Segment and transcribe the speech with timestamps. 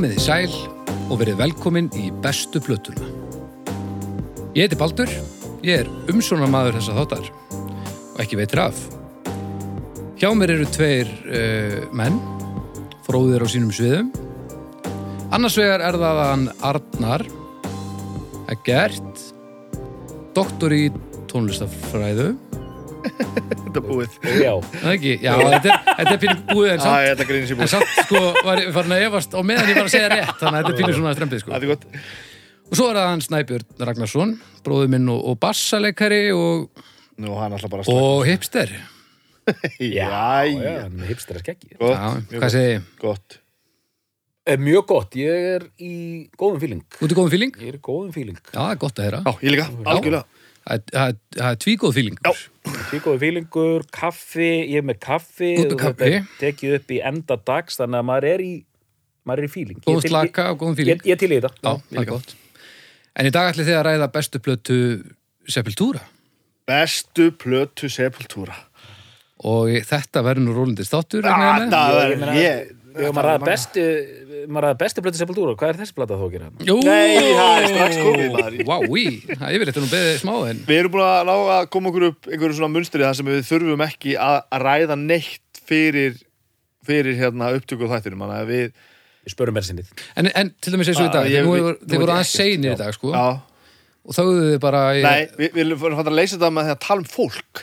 [0.00, 0.52] Komið í sæl
[1.12, 3.04] og verið velkomin í bestu plötuna.
[4.56, 5.10] Ég heiti Baldur,
[5.60, 7.26] ég er umsjónarmaður þessa þáttar
[7.58, 8.80] og ekki veitir af.
[10.16, 12.16] Hjá mér eru tveir uh, menn,
[13.04, 14.08] fróðir á sínum sviðum.
[15.36, 17.26] Annars vegar er það hann Arnar
[18.56, 19.26] Eggert,
[20.32, 20.86] doktor í
[21.28, 22.30] tónlistafræðu.
[23.20, 25.12] Þetta er búið Já, Það ekki?
[25.20, 27.72] Já, þetta er, þetta er pínu búið en Æ, samt, þetta greinir sér en búið
[27.74, 30.56] samt sko, var ég farin að efast á meðan ég var að segja rétt, þannig
[30.56, 31.58] að þetta er pínu svona strempið sko.
[31.58, 31.66] Er
[32.70, 36.82] Og svo er það hann Snæbjörn Ragnarsson, bróður minn og, og bassaleikari og,
[37.20, 38.70] Nú, og hipster.
[39.80, 42.52] já, já, er hipster að skeggi hvað gott.
[42.54, 42.90] segi ég?
[43.02, 43.38] Gott
[44.60, 45.92] Mjög gott, ég er í
[46.38, 47.52] góðum fíling Út í góðum fíling?
[47.60, 49.20] Ég er í góðum fíling Já, er gott að heyra.
[49.26, 52.18] Já, ég líka, algjörlega Það er- tvígóð fíling.
[52.24, 52.32] Já.
[53.00, 56.10] Góðum fílingur, kaffi, ég er með kaffi með og kaffi.
[56.10, 58.52] þetta tekið upp í enda dags þannig að maður er í
[59.26, 61.00] maður er í fíling Góð slaka og góðum fíling.
[61.00, 62.34] ég, ég er til í þetta Já, það er gott.
[63.16, 64.76] En í dag ætli þið að ræða bestu plötu
[65.50, 66.00] Sepultura.
[66.68, 68.54] Bestu plötu sepultúra
[69.42, 71.24] Og þetta verður nú rólindi státtur.
[71.24, 71.64] Ah.
[71.64, 73.84] Það Ég er meina, ég Við erum að ræða bestu
[74.48, 76.48] maður ræða bestu blötu sepultúra, hvað er þessi blata þá að gera?
[76.68, 78.56] Jú, Nei, það er strax komið, maður.
[78.70, 81.68] Vá, í, það er yfirleitt nú beðið smá en Við erum búin að ná að
[81.74, 85.62] koma okkur upp einhverju svona munstri þar sem við þurfum ekki að, að ræða neitt
[85.70, 86.16] fyrir
[86.88, 88.70] fyrir hérna upptöku og þættinum Þannig að við
[89.20, 91.50] Við spörum mér sinnið En, en til dæmis eins og í dag, Ah, ég- þeir
[91.50, 92.78] voru, nú þeir veit voru ég aðeins ekkert, seinir í já.
[92.80, 93.10] dag, sko.
[93.12, 93.26] Já,
[94.00, 96.72] Og þáðu þið bara í nei, við, við erum fann að leysa þetta með því
[96.72, 97.60] að tala um fólk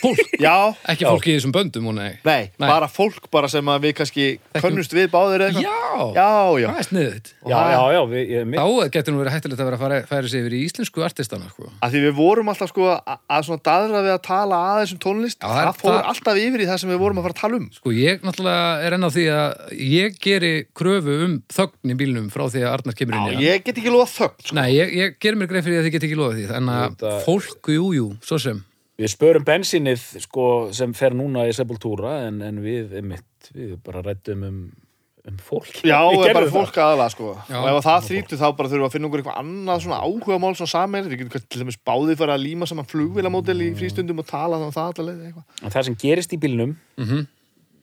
[0.00, 0.54] fólk, Já,
[0.92, 2.10] ekki fólk í þessum böndum, og nei.
[2.26, 2.66] nei, Nei.
[2.70, 4.26] bara fólk bara sem að við kannski
[4.60, 5.78] könnust við báðir eða eitthvað Já,
[6.16, 6.30] Já,
[6.62, 7.30] já það er sniðið.
[7.50, 10.30] Já, já, já, við, ég, Þá getur nú verið hættilegt að vera að fara, færa
[10.30, 11.70] sig yfir í íslensku artistana, sko.
[11.82, 15.00] að því við vorum alltaf sko að, að svona daðra við að tala aðeins um
[15.04, 17.36] tónlist Já, það, það fór það- alltaf yfir í það sem við vorum að fara
[17.36, 21.36] að tala um Sko, ég náttúrulega er enn á því að ég geri kröfu um
[21.50, 24.46] þögn í bílnum frá því að Arnar kemur inn Já, ég get ekki lofa þögn
[24.48, 24.56] sko.
[24.60, 25.18] Nei, ég, ég
[29.00, 29.06] að.
[29.06, 30.44] Þannig að við spörum bensinnið sko,
[30.76, 34.60] sem fer núna í sepultúra en, en við, einmitt, við bara rættum um,
[35.30, 36.54] um fólk Já, Við bara það.
[36.54, 37.32] fólk aðalega sko.
[37.48, 40.54] Og ef það þrýtur þá bara þurfum við að finna okkur eitthvað annað svona áhugamál
[40.60, 44.28] svona sameir við getum til dæmis báðið fyrir að líma saman flugvélamódel í frístundum og
[44.30, 47.28] tala um það allaveg eitthvað En það sem gerist í bílnum Mm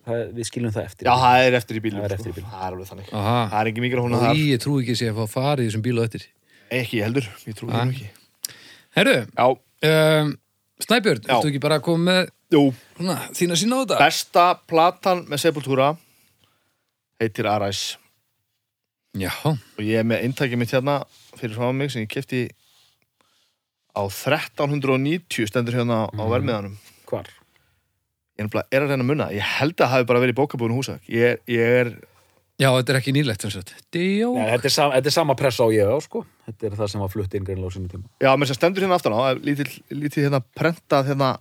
[0.08, 2.18] það, við skiljum það eftir Já, það er eftir í bílum Það er sko.
[2.18, 2.52] eftir í bílnum.
[2.54, 3.38] Það er alveg þannig Aha.
[3.52, 5.68] Það er ekki mikil að að það ég trú ekki sé að fá farið í
[5.70, 6.28] þessum bíl og eftir.
[6.78, 7.72] Ekki heldur, ég trúi
[10.84, 11.38] Snæbjörn, Já.
[11.38, 12.28] ertu ekki bara að koma með
[13.38, 13.98] þína sína á þetta?
[14.02, 15.88] besta platan með Sepultura
[17.22, 17.98] heitir Arise
[19.18, 21.00] Já, og ég er með eintækið mitt hérna
[21.40, 22.44] fyrir frá mig sem ég kefti
[23.98, 26.30] á 1390 stendur hérna á Mhm.
[26.30, 26.76] vermiðanum
[27.10, 27.26] Hvar?
[28.38, 30.78] ég er, að reyna að munna ég held að það hafi bara verið í bókabúinu
[30.78, 31.90] húsak ég, ég er,
[32.58, 33.46] já, þetta er ekki nýlegt.
[33.94, 34.32] Díó.
[34.38, 37.02] Nei, þetta, er þetta er sama pressa á ég á sko Þetta er það sem
[37.04, 39.42] var flutt inn greinlega á sinni tíma já, menn sem stendur hérna aftan á er
[39.46, 41.32] lítill, lítill hérna prentað hérna,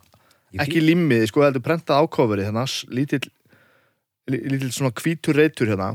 [0.63, 3.29] ekki limmiði, sko, heldur prentað ákofverið hérna, s- lítill
[4.31, 5.95] lí- lítill svona hvítur reytur hérna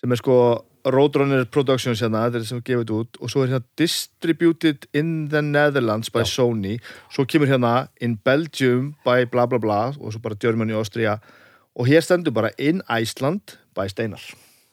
[0.00, 0.36] sem er sko
[0.82, 5.38] Roadrunner Productions hérna, þetta er sem gefið út og svo er hérna Distributed in the
[5.42, 6.30] Netherlands by Já.
[6.42, 6.78] Sony
[7.12, 11.20] svo kemur hérna In Belgium by bla bla bla og svo bara Germany, Austria
[11.78, 14.24] og hér stendur bara In Iceland by Steinar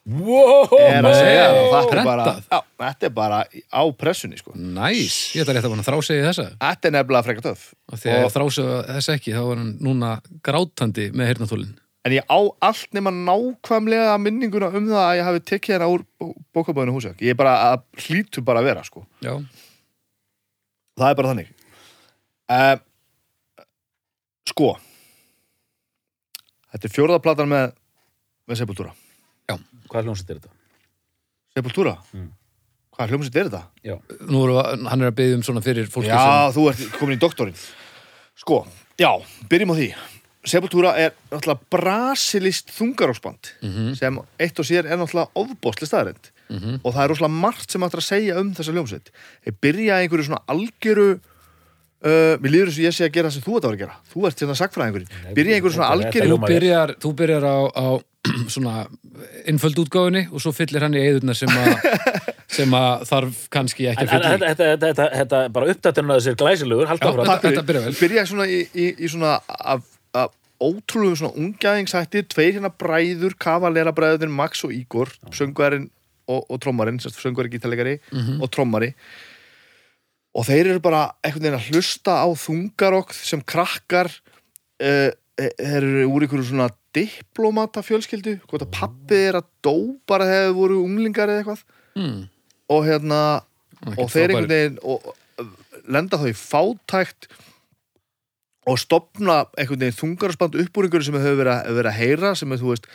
[0.09, 0.71] Wow!
[0.79, 3.39] er að segja það, þetta er bara, já, þetta er bara
[3.69, 4.53] á pressunni sko.
[4.57, 6.45] Næs, ég ætla rétt að vona þrásegi þessa.
[6.63, 10.09] þetta er nefnilega frekar að Og- ef þrásegi þessa ekki, þá var hann núna
[10.47, 11.75] grátandi með hirnatólinn.
[12.07, 12.39] en ég á
[12.69, 16.05] allt nema nákvæmlega minninguna um það að ég hafi tekið hérna úr
[16.55, 19.05] bókabóðinu húsak ég er bara að hlýtu bara að vera sko.
[19.21, 19.35] Já,
[20.97, 21.51] það er bara þannig
[22.49, 22.77] uh,
[24.49, 24.71] sko
[26.71, 27.71] þetta er fjórðaplatan með
[28.49, 28.93] með Sepultura
[29.89, 30.51] Hvað hljómsett er þetta?
[31.57, 31.95] Sepultura?
[32.13, 32.27] Mm.
[32.99, 33.61] hvað hljómsveit er þetta?
[33.87, 33.95] Já,
[34.29, 37.21] nú er hann er að byggja um svona fyrir fólki Já, þú ert komin í
[37.21, 37.55] doktorinn
[38.39, 38.61] Sko,
[38.99, 39.09] já,
[39.51, 39.87] byrjum á því
[40.49, 43.95] Sepultura er náttúrulega brasilist þungaróksband Mhm.
[43.99, 46.79] sem eitt og sér er náttúrulega ofbóðsli staðarind Mhm.
[46.83, 49.09] og það er rosalega margt sem ættir að segja um þessa hljómsveit
[49.45, 51.09] Þeir byrja í einhverju svona algjöru
[52.01, 53.77] uh, Mér líður þess að ég sé að gera það sem þú ert að vera
[53.77, 56.59] að gera Þú ert hérna sagfræðingurinn Byrja í einhverju svona þetta- algjöru Þú hljómar vel.
[56.59, 57.85] byrjar, þú byrjar á, á
[58.53, 58.87] svona
[59.49, 61.75] innföld útgáfinni og svo fyllir hann í eðurna sem, a,
[62.57, 64.41] sem að þarf kannski ekki að fylla í.
[64.41, 67.87] þetta, þetta, þetta, þetta bara uppdatun að þessi glæsilegur, halda Já, áfram þetta- þetta byrjar
[67.87, 67.95] vel.
[68.01, 69.87] Byrja svona í, í, í svona af,
[70.19, 75.87] af ótrúlegu svona ungæðingshætti Tveir hérna bræður, kavalera bræður Max og Igor, söngvarinn
[76.29, 78.41] og, og trommarinn, söngvari, gítalegari Mhm.
[78.43, 78.91] og trommari
[80.37, 86.03] og þeir eru bara einhvern veginn að hlusta á þungarokk sem krakkar uh, þeir eru
[86.11, 89.75] úr einhverju svona diplomata fjölskyldu hvort að pappi er að dó
[90.09, 91.63] bara þau voru unglingar eða eitthvað
[91.99, 92.17] mm.
[92.75, 93.19] og hérna
[93.95, 95.11] og þeir einhvern veginn og,
[95.89, 97.29] lenda þá í fátækt
[98.69, 102.33] og stopna einhvern veginn þungarspand upp úr einhverju sem hefur verið, að- hefur að heyra
[102.37, 102.89] sem er þú veist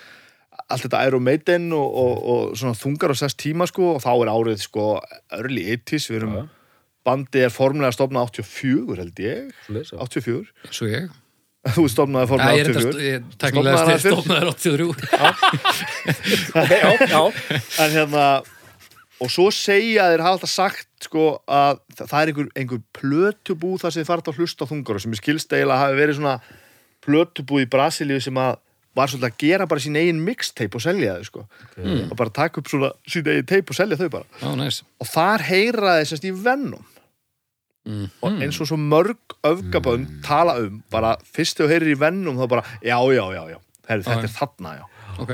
[0.70, 4.12] allt þetta Iron Maiden og, og, og svona þungar á sess tíma sko og þá
[4.14, 4.84] er árið sko
[5.34, 6.44] early 80s við erum Já.
[7.08, 9.98] bandið er formulega stopnað 84 held ég Svoleiðis, já.
[9.98, 11.10] 84 Svo ég
[11.72, 14.14] þú stopnaði Já, formulega ég er þetta 84 st- teknilega Stofnaði hann fyrr?
[14.14, 14.84] stofnaður 83
[16.60, 17.22] Ok, já, já.
[17.84, 18.26] en hérna
[19.24, 23.74] og svo segja þeir hafa alltaf sagt sko að þa- það er einhver, einhver plötubú
[23.80, 26.36] þar sem þið farið að hlusta þungar sem ég skilst eiginlega hafi verið svona
[27.04, 28.56] plötubú í Brasilíu sem að
[28.94, 31.40] var svolítið að gera bara sín eigin mixtape og selja þau sko.
[31.82, 32.10] Mm.
[32.12, 34.26] og bara taka upp svona sín eigin tape og selja þau bara.
[34.38, 36.84] Já, næs og þar heyra þeir semst í Venom
[37.88, 38.04] mm.
[38.24, 42.40] og eins og svo mörg öfgabönd tala um bara fyrst þegar þú heyrir í Venom
[42.40, 43.58] þá bara já já já já
[43.88, 44.84] Herri, þetta er þarna já
[45.14, 45.30] Ok,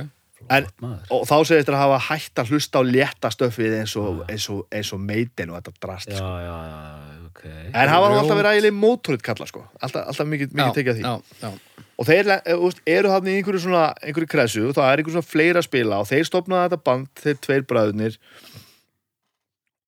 [0.53, 0.67] en,
[1.09, 4.49] og þá segir þetta að hafa hætt að hlusta á létta stöfið eins og, eins
[4.53, 6.33] og, eins og meidin og þetta drast Já, sko.
[6.45, 7.43] já, já, ok.
[7.71, 8.19] en hafa Grjót.
[8.19, 9.65] alltaf verið ægileg mótorið kalla sko.
[9.81, 13.37] alltaf, alltaf mikið, mikið tekið að því Já, já, og þeir eh, eru hann í
[13.39, 16.69] einhverju svona einhverju kresu og það er einhverju svona fleira að spila og þeir stopnaði
[16.69, 18.21] þetta band, þeir tveir bræðunir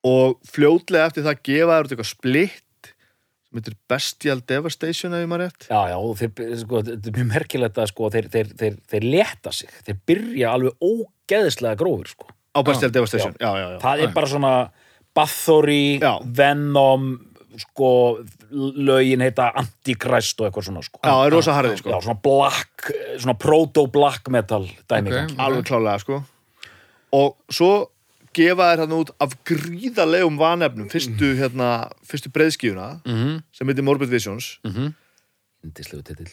[0.08, 2.68] og fljótlega eftir það gefa þeir út eitthvað splitt
[3.52, 7.18] sem heitir Bestial Devastation ef ég maður rétt Já, já, og þeir, sko, þetta er
[7.18, 12.14] mjög merkilegt að sko, þeir, þeir, þeir, þeir leta sig, þeir byrja alveg ógeðislega grófir,
[12.16, 12.30] sko.
[12.56, 14.06] á Bestial Devastation, já, já, já, Það Já.
[14.08, 14.54] er bara svona
[15.12, 16.12] Bathory, Já.
[16.24, 17.10] Venom,
[17.60, 17.88] sko,
[18.88, 20.98] lögin heita Antichrist og eitthvað svona, sko.
[21.04, 25.12] já, það er rosa harðið sko Já, svona black, svona proto-black metal dæmi.
[25.12, 25.18] Ok.
[25.28, 25.36] Okay.
[25.44, 26.22] alveg klálega sko
[27.12, 27.91] og svo
[28.36, 31.68] gefa þær hann út af gríðarlegum vanefnum fyrstu, hérna,
[32.06, 34.56] fyrstu breiðskífuna mhm, sem heitir Morbid Visions.
[34.66, 34.94] Mhm.
[35.62, 36.32] Indislegu titill.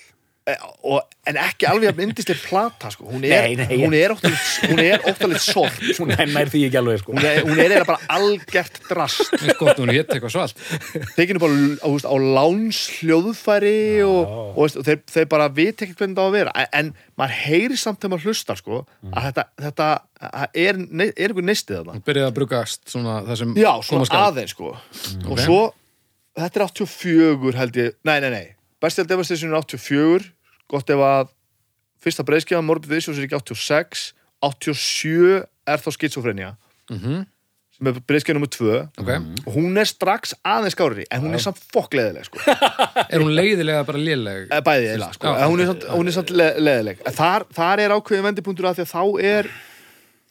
[0.49, 0.55] E,
[0.89, 3.05] og, en ekki alveg jafn indislega plata sko.
[3.11, 3.77] hún er, Nei, nei.
[3.83, 4.15] hún er
[4.81, 6.07] er óttalit sort sko.
[6.07, 7.13] Hún er því ekki alveg, sko.
[7.13, 9.33] hún er, hún er bara algert drast.
[9.59, 10.63] Gott hún hétt eitthvað svalt.
[11.17, 11.51] Tekin upp á,
[11.85, 16.29] á, á láns hljóðfæri og, og, og þeir, þeir bara veit ekki hvernig það á
[16.29, 16.67] að vera.
[16.79, 20.79] En, maður heyri samt þegar maður hlustar sko, að þetta, þetta að er,
[21.09, 21.97] er einhver neistið þarna.
[21.97, 24.71] Hún byrjaði að brugast svona það sem Já, koma svona aðeins sko.
[24.73, 25.43] Og Ok.
[25.45, 25.59] svo,
[26.39, 28.47] þetta er 84 held ég, nei, nei, nei.
[28.79, 30.29] Bestial Devastation er 84
[30.69, 31.33] gott ef að
[32.03, 34.11] fyrsta breyðskjafa Morbid Visions er ekki 86
[34.45, 36.53] 87 er þá skitsofrenia
[36.89, 37.25] Mhm,
[37.77, 38.69] sem er breyðskjafa nummer 2
[39.03, 39.09] Ok,
[39.45, 42.39] og hún er strax aðeins skári en hún er samt fokkleðileg sko.
[43.13, 44.47] Er hún leiðilega bara léleg?
[44.49, 45.43] Eh, bæði eða sko, Já.
[45.43, 48.69] En hún er samt, hún er samt le leðileg En þar, þar er ákveðin vendipunktur
[48.71, 49.03] að því að þá
[49.35, 49.51] er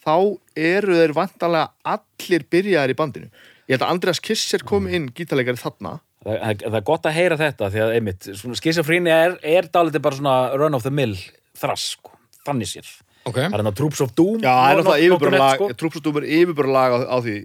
[0.08, 0.16] þá
[0.56, 3.30] eru þeir vantanlega allir byrjaðir í bandinu.
[3.68, 7.16] Ég held að Andreas Kisser kom inn gítarleikari þarna Það, það, það er gott að
[7.18, 8.28] heyra þetta því að einmitt,
[8.58, 11.14] skisafríni er, er dálítið bara svona run of the mill
[11.58, 12.14] þrass, sko,
[12.46, 12.88] þannig sér.
[13.28, 14.38] Ok, Það er hérna Troops of Doom.
[14.42, 15.78] Já, það er náttúrulega nokkuð yfirbúrlag nefnt, sko.
[15.82, 17.36] Trúpsastúmur yfirbúrlag á, á því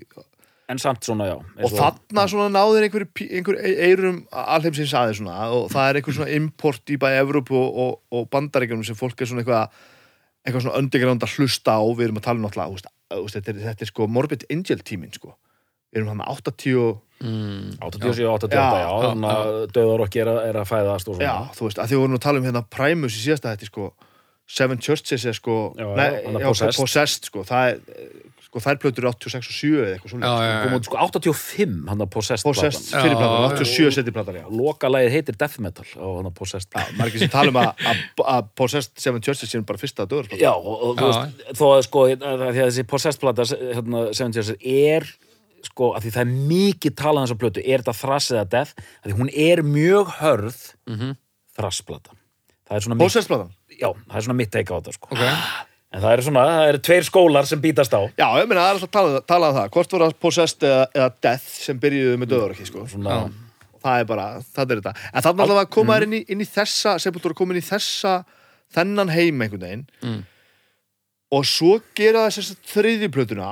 [0.71, 1.35] En samt svona, já.
[1.35, 6.35] og þarna svona náður einhver, einhver eirum alheimsins aðeins svona og það er einhver svona
[6.37, 9.75] import í bæði Evrópu og, og, og bandaríkjunum sem fólk er svona eitthvað
[10.43, 12.93] eitthvað svona underground að hlusta á við erum að tala um náttúrulega
[13.35, 17.03] þetta, er, þetta er sko Morbid Angel tíminn sko við erum hann með 80 og,
[17.12, 21.31] mm, 87, 88, Já, já, já, að döðarokki er, að- er að fæðast og já,
[21.31, 21.53] svona.
[21.57, 23.94] þú veist, að því við vorum að tala um hérna Primus í síðasta þetta sko
[24.53, 26.80] Seven Churches er sko Já, nei, hann er já, Possessed.
[26.81, 27.80] possessed sko, það er
[28.44, 30.85] sko þær plötur eru 86 og 7 eða eitthvað Já, svona já, Kom já, út
[30.89, 33.63] sko 85, hann að Possessed Possessed Já, fyrir platan, já.
[33.63, 36.69] 87 seti platan, já Loka lagið heitir Death Metal á hann að Possessed.
[36.75, 40.75] Já, margir sem tala um að, Possessed Seven Churches séum bara fyrsta döður Já, og,
[40.92, 41.23] og þú Já.
[41.23, 45.07] veist, þó að sko, að, að því að þessi Possessed plata, hérna, 70 er,
[45.69, 48.87] sko, að því það er mikið talað um þessa plötu, er þetta thrass eða death,
[49.01, 51.19] að því hún er mjög hörð mhm.
[52.63, 55.09] Það er svona mitt, Possessed platan já, það er svona mitt teika á þetta, sko.
[55.13, 55.23] ok.
[55.93, 58.01] En það eru svona, það eru tveir skólar sem bítast á.
[58.17, 59.67] Já, ég meina, það er alltaf talað, talað um það.
[59.75, 62.85] Hvort voru það Possessed eða, eða Death sem byrjuðu með döður ekki, sko.
[62.89, 63.17] Svona,
[63.83, 64.93] það er bara, það er þetta.
[65.11, 68.15] En þannig að koma þær inn, í- inn í þessa Sepultura koma inn í þessa
[68.73, 69.85] þennan heim einhvern veginn.
[70.01, 70.21] Mm.
[71.33, 73.51] og svo gera það þess að þriðju plötuna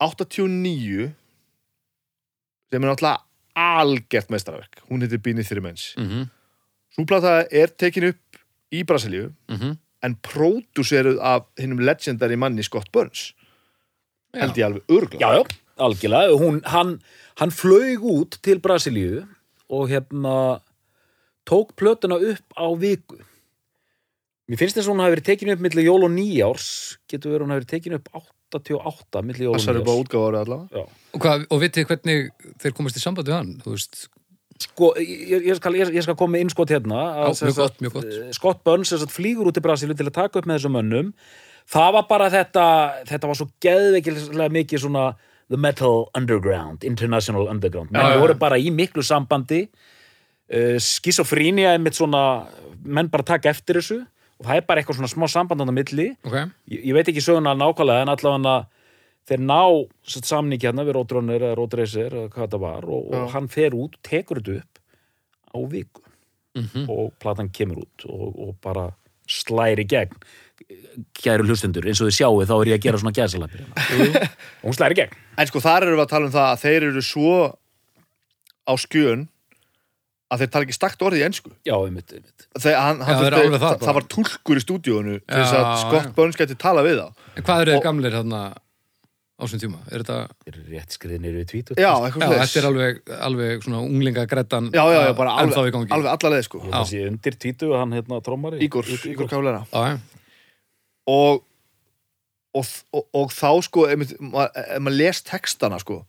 [0.00, 1.10] 89
[2.68, 3.24] sem er náttúrulega
[3.58, 6.28] algert meistarverk, hún heitir Beneath the Remains mhm,
[6.94, 8.28] svo plata er tekin upp
[8.74, 9.76] í Brasilíu mhm.
[10.04, 13.32] en pródúseruð af hinnum legendary manni Scott Burns.
[14.34, 14.44] Já.
[14.44, 15.42] held ég alveg örgla já, já,
[15.80, 16.36] algjörlega.
[16.36, 16.98] Hún, hann,
[17.40, 19.24] hann flög út til Brasilíu
[19.68, 20.60] og hérna
[21.48, 23.18] tók plötuna upp á viku.
[24.48, 26.68] Mér finnst þess að hún hafi verið tekin upp milli jól og nýjárs,
[27.08, 28.08] getur verið hún hafi verið tekin upp
[28.54, 30.04] 88 milli jól og Passar upp á nýjárs.
[30.04, 30.84] útgáður allavega Já.
[31.14, 32.30] Og, hvað, og vitið þið hvernig
[32.62, 33.50] þeir komast í samband við hann?
[33.64, 34.00] Þú veist,
[34.64, 37.58] sko, ég, ég, skal, ég, ég skal koma með innskot hérna að Já, sem mjög
[37.58, 38.08] sagt, gott, mjög gott.
[38.12, 40.74] eh, Scott Burns sem sagt, flýgur út í Brasilíu til að taka upp með þessum
[40.78, 41.12] mönnum
[41.68, 42.64] það var bara þetta
[43.10, 45.04] þetta var svo geðveikilega mikið svona
[45.48, 48.40] the metal underground, international underground menn Já, já, voru já.
[48.42, 52.46] bara í miklu sambandi uh, skisofrínia er mitt svona,
[52.84, 54.02] menn bara taka eftir þessu
[54.38, 56.08] og það er bara eitthvað svona smá samband á milli.
[56.24, 56.36] Ok,
[56.70, 58.56] ég, ég veit ekki söguna nákvæmlega en allavega
[59.28, 59.60] þeir ná
[60.08, 63.98] samningi hérna við Ródrónir eða Ródreisir eða hvað þetta var og, og hann fer út,
[64.06, 64.78] tekur þetta upp
[65.52, 66.04] á viku.
[66.58, 66.88] Mhm.
[66.90, 68.88] og platan kemur út og, og bara
[69.28, 70.16] slæri gegn.
[71.14, 73.60] Kæru hlustendur, eins og þið sjáu þá er ég að gera svona gæðsalapir
[74.64, 75.18] og hún slæri gegn.
[75.38, 77.34] En sko þar erum við að tala um það að þeir eru svo
[78.66, 79.28] á skjön
[80.28, 81.50] að þeir tala ekki stakt orðið í ensku.
[81.64, 82.46] Já, einmitt, einmitt.
[82.60, 85.38] þeir, hann, hann Já, þeir eru þurfti- það það, það var túlkur í stúdíónu til
[85.42, 86.10] þess að Scott.
[86.18, 87.06] Burns geti tala við þá.
[87.38, 88.40] En hvað eru þið gamlir þarna
[89.38, 89.78] á þessum tíma?
[89.94, 92.52] Er þetta, þeir rétt skriðið niður við tvítut Já, já, eitthvað svoleiðis.
[92.52, 92.96] þetta er alveg,
[93.28, 96.58] alveg svona unglinga grettan já, já, já, bara alveg, alveg alla leið sko.
[96.58, 99.62] Ég held að sé undir tvítu og hann hérna trómari Ígor, Ígor Kálera
[101.08, 101.44] og,
[102.58, 106.02] og, og, og þá sko ef maður, les textana sko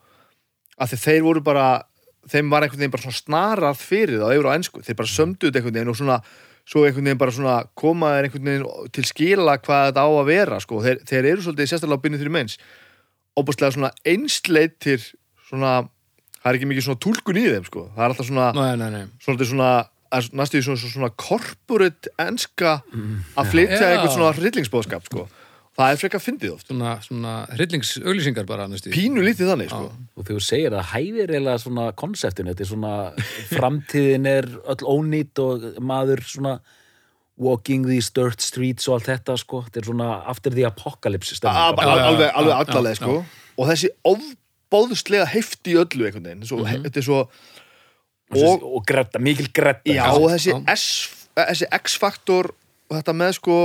[0.79, 1.67] að því þeir voru bara
[2.31, 5.49] þeim var einhvern veginn bara svona snarað fyrir það yfir á ennsku, þeir bara sömduðu
[5.49, 6.17] þetta einhvern veginn og svona,
[6.69, 10.29] svo einhvern veginn bara svona koma þeir einhvern veginn til skila hvað þetta á að
[10.31, 12.59] vera sko, þeir, þeir eru svolítið sérstaklega á byrni þrjum eins
[13.39, 15.05] óbúslega svona einsleitir
[15.49, 15.77] svona,
[16.41, 18.89] það er ekki mikið svona túlkun í þeim sko, það er alltaf svona nei, nei,
[18.97, 19.07] nei.
[19.23, 19.71] svolítið svona
[20.09, 22.79] næstu svona, svona, svona corporate enska
[23.37, 23.89] að flytja Já.
[23.93, 25.27] einhvern svona hryllingsbóðskap sko.
[25.79, 29.85] Það er frekar fyndið oft Svona, svona hryllingsauglýsingar bara næstu pínu lítið þannig sko.
[30.17, 32.93] og þegar þú segir að hæfir eiginlega svona konseptinu, þetta er svona
[33.53, 36.57] framtíðin er öll ónýtt og maður svona
[37.39, 41.47] walking these dirt streets og allt þetta sko, þetta er svona after the apocalypse já,
[41.47, 43.13] já, alveg, já, alveg já, allaleg já, sko.
[43.59, 46.83] og þessi ofbóðslega hefti í öllu einhvern veginn svo, Mhm.
[46.83, 47.19] þetta er svo
[48.29, 50.75] og, og, og gretta, mikil gretta já, og þessi, já.
[50.75, 51.09] S,
[51.39, 52.51] þessi X-faktor
[52.89, 53.55] og þetta með sko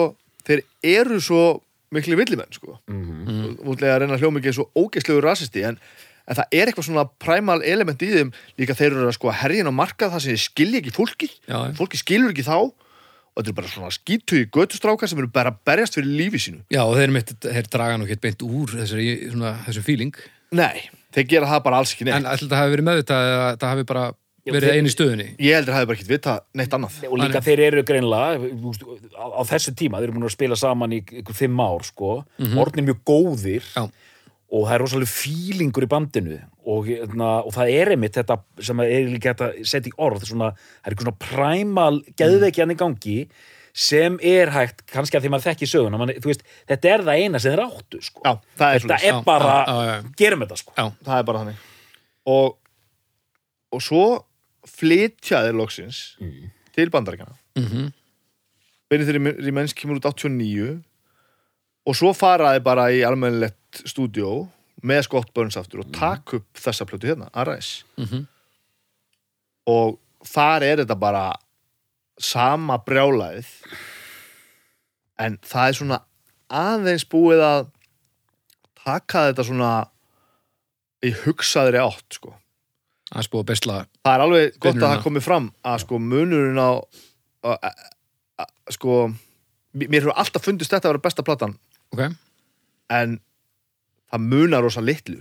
[0.47, 1.43] þeir eru svo
[1.95, 2.79] miklu villimenn sko.
[2.91, 3.57] Mhm.
[3.65, 5.79] útlega að reyna hljóma ekki svo ógeðslegu rasisti en,
[6.29, 8.33] en það er eitthvað svona primal element í þeim.
[8.61, 11.59] Líka þeir eru að sko herjin á markað það sem þeir skilja ekki fólki Já,
[11.79, 12.59] fólki skilur ekki þá.
[13.35, 16.61] Og þetta er bara svona skítugi götustrákar sem eru bara að berjast fyrir lífi sínu.
[16.71, 20.15] Já, og þeir, mitt, þeir draga nú ekki beint úr þessari, svona, þessu feeling.
[20.55, 20.85] Nei,
[21.17, 22.21] þeir gera það bara alls ekki neitt.
[22.21, 24.05] En ætli þetta hafi verið meðvitað eða það hafi bara
[24.53, 25.27] verið einu í stöðunni?
[25.41, 26.99] Ég heldur að það hefur bara ekki vita neitt annað.
[27.09, 28.51] Og líka þeir eru greinlega
[29.17, 32.11] á, á þessu tíma, þeir eru búin að spila saman í ykkur fimm ár sko,
[32.61, 33.87] orðnir mjög góðir Já.
[33.89, 38.85] og það er rosalega fílingur í bandinu og, hérna, og það er einmitt þetta sem
[38.85, 43.19] er líka þetta sett í orð svona, það er eitthvað svona primal geðveikjan í gangi
[43.75, 47.41] sem er hægt, kannski að því maður þekki söguna man, veist, þetta er það eina
[47.43, 48.21] sem þeir áttu sko.
[48.23, 50.13] já, er þetta svona er bara, já, já, já.
[50.21, 50.75] gerum þetta sko.
[50.79, 51.65] Já, það er bara þannig.
[52.35, 52.55] Og,
[53.75, 54.05] og svo
[54.69, 56.01] flytja þeir loksins
[56.75, 57.93] til bandaríkjana mhm,
[58.91, 60.83] Benny þeirri Rimens kemur út 89
[61.85, 64.47] og svo fara þeir bara í almennilegt stúdíó
[64.85, 67.85] með Scott Burns aftur og taka upp þessa plötu hérna, Arise.
[67.97, 68.27] Mhm.
[69.67, 71.25] Og þar er þetta bara
[72.21, 73.49] sama brjálæðið
[75.25, 76.01] en það er svona
[76.51, 77.71] aðeins búið að
[78.85, 79.73] taka þetta svona
[81.05, 82.35] í hugsaðri átt sko.
[83.15, 86.01] Það er spúið að besla það er alveg gott að það komi fram að sko
[86.03, 86.71] munurinn á
[87.45, 87.69] að,
[88.43, 88.99] að, sko
[89.75, 91.55] mér hefur alltaf fundist þetta að vera besta platan.
[91.95, 92.03] Ok,
[92.95, 93.17] en
[94.11, 95.21] það munar rosa litlu.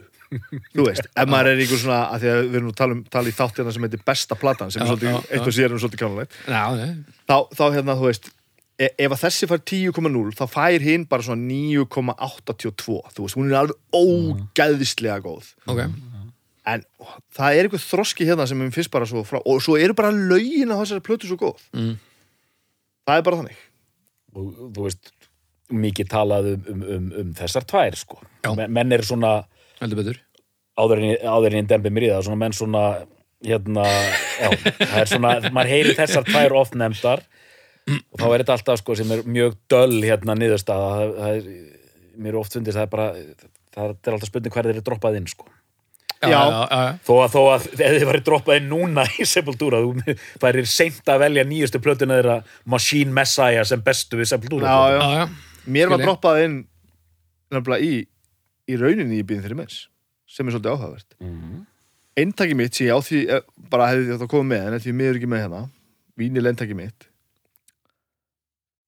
[0.74, 3.02] Þú veist, ef maður er ykkur svona að því að við erum að tala, um,
[3.14, 5.54] tala í þátt hérna sem heitir besta platan sem er Já, svolítið, já, eitt og
[5.54, 6.16] sér um svolítið
[6.50, 6.88] nei
[7.30, 8.32] þá, þá hérna, þú veist
[8.82, 13.52] e ef að þessi fær 10,0 þá fær hinn bara svona 9,82 þú veist, hún
[13.52, 15.52] er alveg ógæðislega góð.
[15.70, 15.84] Ok,
[16.70, 16.84] en
[17.36, 20.12] það er eitthvað þroski hérna sem mér finnst bara svo frá og svo eru bara
[20.15, 21.63] lögin á þessari plötu svo góð.
[21.75, 21.96] Mm.
[23.08, 23.63] það er bara þannig.
[24.34, 25.12] Og þú veist
[25.74, 28.20] mikið talað um, um, um, um þessar tvær sko.
[28.55, 29.34] Men, menn eru svona
[29.82, 30.20] heldur betur.
[30.79, 32.84] áður en, ég- áður en ég dembi mér í það svona menn svona
[33.43, 33.84] hérna,
[34.39, 37.24] já, það er svona, maður heyri þessar tvær oft nefndar
[37.91, 40.91] og þá er þetta alltaf sko sem er mjög döll hérna niðurstaða.
[40.93, 41.50] Það, það er,
[42.24, 43.08] mér er oft fundist það er bara,
[43.75, 45.50] það er alltaf spurning hver þeir eru droppað inn sko
[46.24, 46.62] Já, Já.
[46.72, 50.63] já, þó að, þó að ef þið væri droppað inn núna í Sepultura, þú væri
[50.70, 52.38] seint að velja nýjustu plötuna þeirra
[52.75, 55.00] Machine Messiah sem bestu við Sepultura Já, já.
[55.01, 55.27] já, já.
[55.68, 56.08] mér var Skilji.
[56.10, 56.58] droppað inn
[57.53, 57.94] nefnilega í,
[58.72, 59.80] í rauninni í bíðin þeirri mens
[60.34, 61.63] sem er svolítið áhugavert Mhm.
[62.18, 65.20] eintaki mitt sem ég á því eh, bara hefði þetta komið með en því miður
[65.20, 65.62] ekki með hérna
[66.18, 67.08] vínil eintaki mitt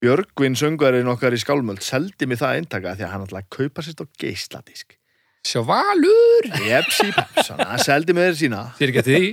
[0.03, 4.03] Björgvin söngarinn okkar í Skálmöld seldi mig það eintaka því að hann að kaupa sérst
[4.03, 4.97] á geisladisk
[5.45, 6.49] Sjá valur.
[6.65, 8.61] Jepsi hann seldi mig þeir sína.
[8.79, 9.31] Sér ekki eftir því.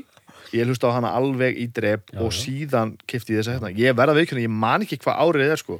[0.52, 3.74] Ég hlusta á hana alveg í drep Já, og síðan kefti ég þess að hérna.
[3.80, 5.78] Ég verða veikuna, ég man ekki hvað árið er sko.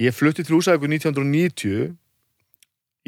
[0.00, 1.90] Ég flutti til Húsavíkur 1990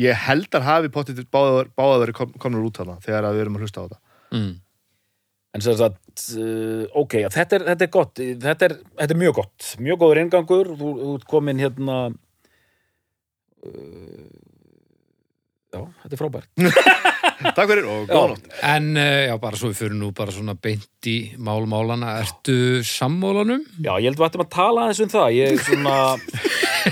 [0.00, 3.44] ég held að hafi pottið báða báða verið kom, komnur út þarna þegar að við
[3.44, 4.00] erum að hlusta á þetta.
[4.36, 4.52] Mm.
[5.50, 9.36] En sem sagt, uh, ok, þetta er, þetta er gott, þetta er, þetta er mjög
[9.40, 11.96] gott, mjög góður ingangur, þú, þú ert komin hérna,
[13.66, 14.28] uh,
[15.72, 16.50] já, þetta er frábært.
[17.40, 18.48] Takk fyrir og góða nótt.
[18.66, 23.62] En uh, já, bara svo við fyrir nú bara svona beint í málmálana Ertu sammólanum?
[23.80, 25.94] Já, ég held að við ættum að tala aðeins um það, ég er svona,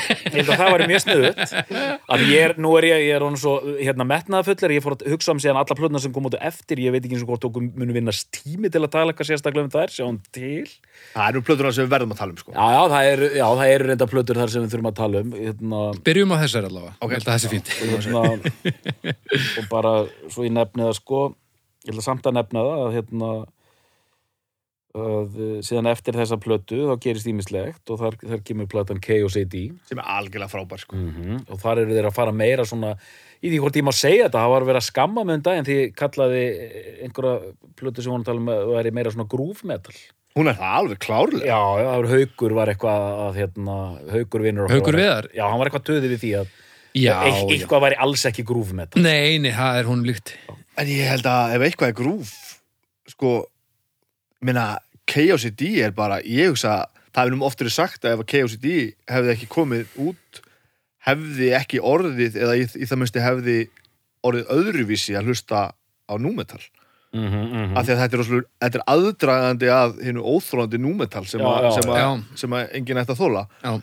[0.09, 1.43] ég held að það væri mjög sniðut,
[2.15, 5.05] að ég er, nú er ég, ég er hann svo, hérna, metnaðafullir, ég fór að
[5.13, 7.45] hugsa um síðan alla plötna sem kom út eftir, ég veit ekki eins og hvort
[7.51, 10.65] okkur munum vinnast tími til að tala eitthvað sérstaklega um þær, sjáum til.
[11.13, 12.55] Það eru plöturna sem við verðum að tala um sko.
[12.57, 15.23] Já, já, það eru, já, það eru reynda plötur þar sem við þurfum að tala
[15.25, 16.95] um, hérna, Byrjum á þessar allavega.
[16.99, 17.13] Ok.
[17.13, 17.73] Ég held að þessi fínt.
[17.89, 18.23] Og, svona,
[19.61, 19.93] og bara
[20.39, 21.23] svo ég nefni það sko
[21.85, 23.31] ég ætla samt að nefna það að hérna
[24.99, 29.61] að eh, síðan eftir þessa plötu þá gerist ímislegt og þar, þar kemur platan K.O.C.D.
[29.87, 32.95] sem er algjörlega frábær sko Mm og þar eru þeir að fara meira svona
[33.45, 35.77] í því hvort ég má segja þetta, það var að skamma með um daginn því
[35.99, 36.43] kallaði
[37.07, 39.95] einhverja plötu sem hún tala um að væri meira svona groove metal
[40.39, 43.77] Hún er það alveg klárlega Já, já, það var Haukur var eitthvað að hérna,
[44.17, 45.29] Haukur vinnur var- Viðar?
[45.35, 46.53] Já, hann var eitthvað töði við því að
[46.95, 47.59] eit- já.
[47.59, 49.03] eitthvað væri alls ekki groove metal.
[49.03, 50.35] Nei, nei, það er hún líkt.
[50.79, 52.33] En ég held að ef eitthvað er grúf
[53.09, 53.47] sko
[54.43, 54.79] minna,
[55.09, 58.95] KOCD er bara ég hugsa, það er nú oft verið sagt að ef að KOCD
[59.09, 60.43] hefði ekki komið út
[61.09, 63.57] hefði ekki orðið eða í, í það minnsti hefði
[64.29, 65.73] orðið öðruvísi að hlusta
[66.09, 66.61] á númetal
[67.15, 71.25] mm -hmm, af því að þetta er, rosalega- þetta er aðdragandi að hinu óþrólandi númetal
[71.27, 72.37] sem, Já, að- já, sem, að- já.
[72.37, 73.83] sem að enginn ætti að þóla Já,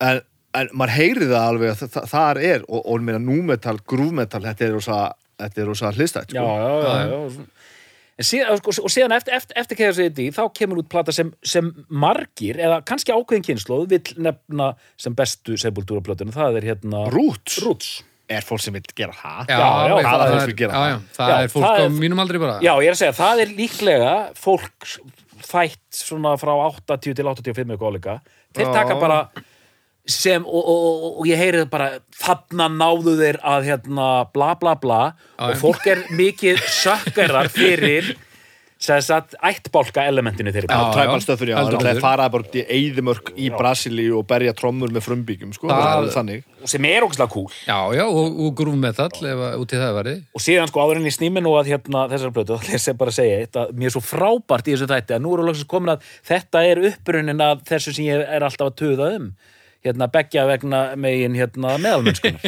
[0.00, 0.20] en,
[0.54, 4.64] en maður heyri það alveg að það, þar er og, og meina númetal, grúfmetal þetta
[4.68, 4.98] er rosa,
[5.42, 6.58] þetta er rosa hlistætt já, sko.
[6.58, 7.08] já, já,
[7.38, 7.46] já.
[8.18, 11.68] En síðan, sko, og síðan eftir, eftir, eftir KFCD þá kemur út plata sem, sem
[12.02, 17.60] margir eða kannski ákveðin kynnslóð vill nefna sem bestu sepultúraplötuna það er hérna Roots.
[17.62, 17.92] Roots.
[18.28, 20.80] er fólk sem vil gera það já, já, já, það er það, er, gera já,
[20.80, 20.90] það.
[20.90, 23.00] já, það Já, er fólk það á er- mínum aldrei bara Já, ég er að
[23.04, 24.90] segja, það er líklega fólk
[25.48, 28.18] fætt svona frá 80 til 85 eitthvað líka
[28.58, 28.72] þeir Já.
[28.80, 29.20] taka bara
[30.08, 34.54] sem, og, og, og, og ég heyri það bara þarna náðu þeir að hérna bla
[34.60, 35.02] bla bla.
[35.48, 38.14] Og fólk er mikið sökkarar fyrir
[38.78, 40.68] sem sagt ættbálka elementinu þeirri.
[40.70, 40.94] Já, plötu.
[40.94, 41.56] træbalstöfur, já,
[41.98, 46.06] það er út í eyðimörk í Brasilíu og berja trommur með frumbíkjum, sko, Það- það
[46.06, 46.44] er þannig.
[46.64, 50.70] Sem er ógæslega cool Já, já, og, og að út í það væri og síðan
[50.70, 53.18] sko áður en ég snými nú að hérna þessar plötu, þá lesa ég bara að
[53.18, 55.94] segja eitt að mér er svo frábært í þessu þætti að nú eru loksins komin
[55.94, 59.30] að þetta er upprunin af þessu sem ég er alltaf að tuða um
[59.86, 62.42] hérna beggja vegna megin hérna meðalmennskunar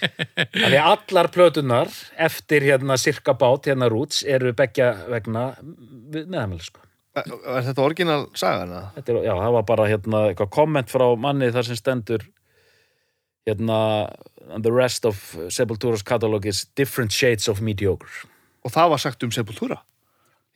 [0.64, 7.64] að því allar plötunar eftir hérna cirka bát hérna rúts eru beggja vegna meðalmennsku Er
[7.66, 8.84] þetta orginal sagana?
[8.94, 12.22] Þetta er, já, það var bara hérna eitthvað komment frá manni þar sem stendur
[13.48, 13.78] hérna
[14.62, 15.18] the rest of
[15.50, 18.28] Sepultura's catalog is different shades of mediocre
[18.62, 19.80] Og það var sagt um Sepultura?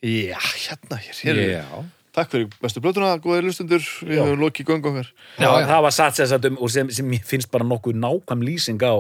[0.05, 1.85] Já, hérna, hér, hér er Já,
[2.15, 5.67] Takk fyrir bestu blötuna, góðir lustundur Við höfum lokið göngu okkar Já, það, já.
[5.73, 8.83] það var satt sem, sagt um, og sem, sem ég finnst bara nokkuð nákvæm lýsing
[8.87, 8.95] á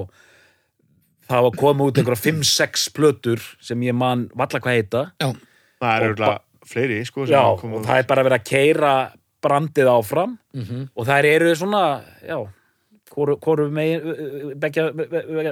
[1.30, 5.30] það var komið út einhverja 5-6 plötur sem ég man valla hvað heita já,
[5.80, 6.42] Það er Og auðvitað
[6.74, 7.86] fleiri, sko sem já, og út.
[7.86, 8.92] það er bara verið að keira
[9.44, 10.84] brandið áfram Mhm.
[10.96, 11.80] og þær eru svona
[12.24, 12.38] já,
[13.14, 14.84] hvoru, megin begja,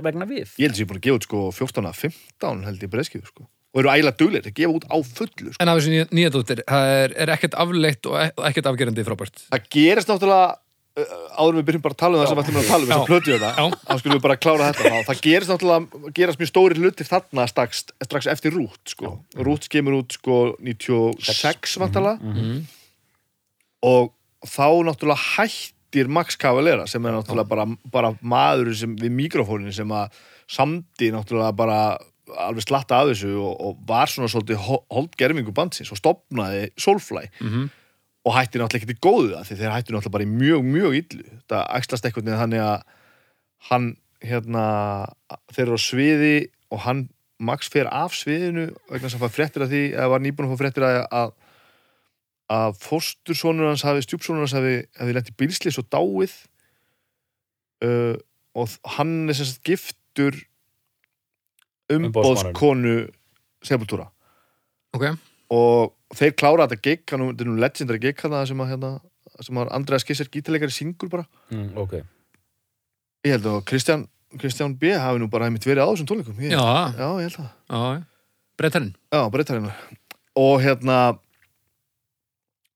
[0.03, 2.65] vegna við Ég held að ég er búin að gefa út sko 14 að 15
[2.67, 3.47] held ég breyskið sko.
[3.73, 5.61] Og eru ægilega duglir að gefa út á fullu sko.
[5.63, 9.47] En af þessu nýja, dóttir, það er, er ekkert afleitt og e- ekkert afgerandi frábært.
[9.49, 10.59] Það gerist náttúrulega
[10.93, 12.89] áður en við byrjum bara að tala um það sem við ætlum að tala um
[12.91, 13.77] þess að plötu þetta, Já.
[13.89, 14.97] þá skulum við bara klára þetta þá.
[15.09, 19.13] það gerist náttúrulega, gerast mjög stóri hlutir þarna strax, strax eftir Rút sko.
[19.41, 22.13] Rút kemur út sko 96 vantala
[23.89, 24.13] og
[24.45, 29.89] þá náttúrulega hættir Max Cavalera sem er náttúrulega bara, bara maður sem, við mikrofónin sem
[29.97, 30.13] að
[30.53, 31.81] samdi náttúrulega bara
[32.39, 34.61] alveg slatta af þessu og, og var svona svolítið
[34.93, 37.29] holdgerfingu bandsins og stopnaði Soulfly.
[37.41, 37.71] Mhm.
[38.23, 40.93] og hætti náttúrulega ekki til góðu það því þeir hættu náttúrulega bara í mjög, mjög
[41.01, 41.25] illu.
[41.51, 42.83] Það æxlast eitthvað neð þannig að
[43.71, 43.89] hann
[44.23, 44.67] hérna
[45.51, 46.37] þeir eru á sviði
[46.71, 47.09] og hann
[47.43, 50.61] Max fer af sviðinu vegna hann fær fréttir af því eða var nýbúin að fá
[50.61, 51.33] fréttir af að
[52.53, 56.35] að fóstursonur hans hafi stjúpsonur hans hafi, hafi lent í bílslis og dáið.
[57.83, 58.15] Uh,
[58.55, 60.37] og hann er sem sagt giftur
[61.99, 62.97] umbóðskonu
[63.63, 64.09] Sepultura.
[64.97, 65.07] Ok,
[65.55, 68.93] og þeir klára þetta gig hann, þetta er nú legendary gig hann sem að hérna,
[69.41, 71.27] sem að Andreas Kisser gítarleikari syngur bara.
[71.53, 71.99] Mm, ok,
[73.27, 74.07] ég held að Kristján,
[74.41, 74.95] Kristján B.
[74.99, 76.41] hafi nú bara einmitt verið á þessum tónleikum.
[76.43, 76.65] Ég, já,
[76.99, 77.53] já, ég held það.
[77.69, 77.83] Já,
[78.61, 78.95] brettarinn.
[79.13, 79.71] já, breytarinn.
[80.43, 80.99] Og hérna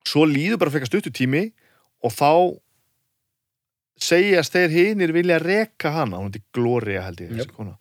[0.07, 1.49] svo líður bara frekar stuttu tími
[2.05, 2.31] og þá
[3.97, 7.77] segjast þeir hinir vilja reka hana, hún er Gloria held ég, þessi kona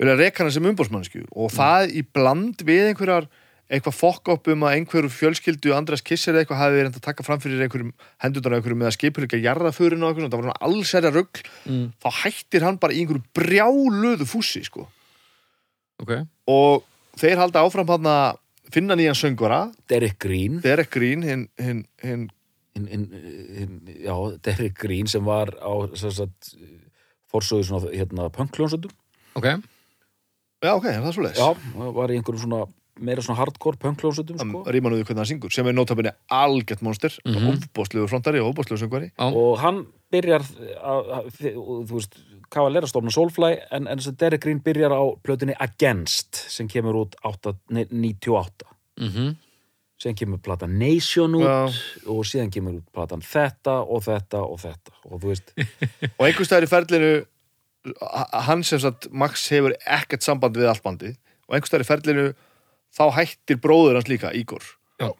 [0.00, 3.28] vilja reka hana sem umbóðsmannsku og það í bland við einhverjar
[3.66, 7.24] eitthvað fokk upp um að einhverju fjölskyldu Andras Kiss eða eitthvað hafi verið að taka
[7.26, 7.88] fram fyrir einhverjum
[8.22, 11.88] hendurnar á einhverjum með að skipurleika jarðaförun og eitthvað, það var svona allsæra rugg Mm.
[11.98, 14.84] þá hættir hann bara í einhverju brjáluðu fússi sko.
[15.98, 16.12] Ok.
[16.46, 16.84] og
[17.18, 18.38] þeir halda áfram hann að
[18.70, 22.28] finna nýjan söngvara Derek Green Derek Green hinn hin, hin,
[22.76, 23.04] in, in,
[23.56, 24.14] in, já,
[24.46, 28.92] Derek Green sem var á svona hérna, punkljónsöndum
[29.36, 29.46] Ok.
[30.66, 31.48] Já ok, það er svo leis já,
[32.00, 34.62] var í einhverjum svona meira svona hardcore punkljónsöndum sko.
[34.72, 37.42] rímanuðu hvernig hann syngur sem er nótabinni algjört monster mm Mhm.
[37.44, 37.66] -hmm.
[37.68, 39.26] ofbóðslegu frontari og ofbóðslegu söngvari Já.
[39.34, 41.30] og hann byrjar að, að,
[41.88, 42.16] þú veist,
[42.50, 47.14] Cavalera stofna Soulfly en, en þessi Derek Green byrjar á plötunni Against sem kemur út
[47.24, 48.64] 8, nei, 98
[49.00, 49.36] Mm
[49.96, 51.72] síðan kemur platan Nation út Já.
[52.12, 55.52] og síðan kemur út platan þetta og þetta og þetta og þú veist,
[56.18, 57.12] og einhvers staðar í ferlinu
[58.46, 62.28] hann sem sagt Max hefur ekkert samband við allt bandið og einhvers staðar í ferlinu
[62.96, 64.64] þá hættir bróður hans líka, Ígor
[65.00, 65.10] Já.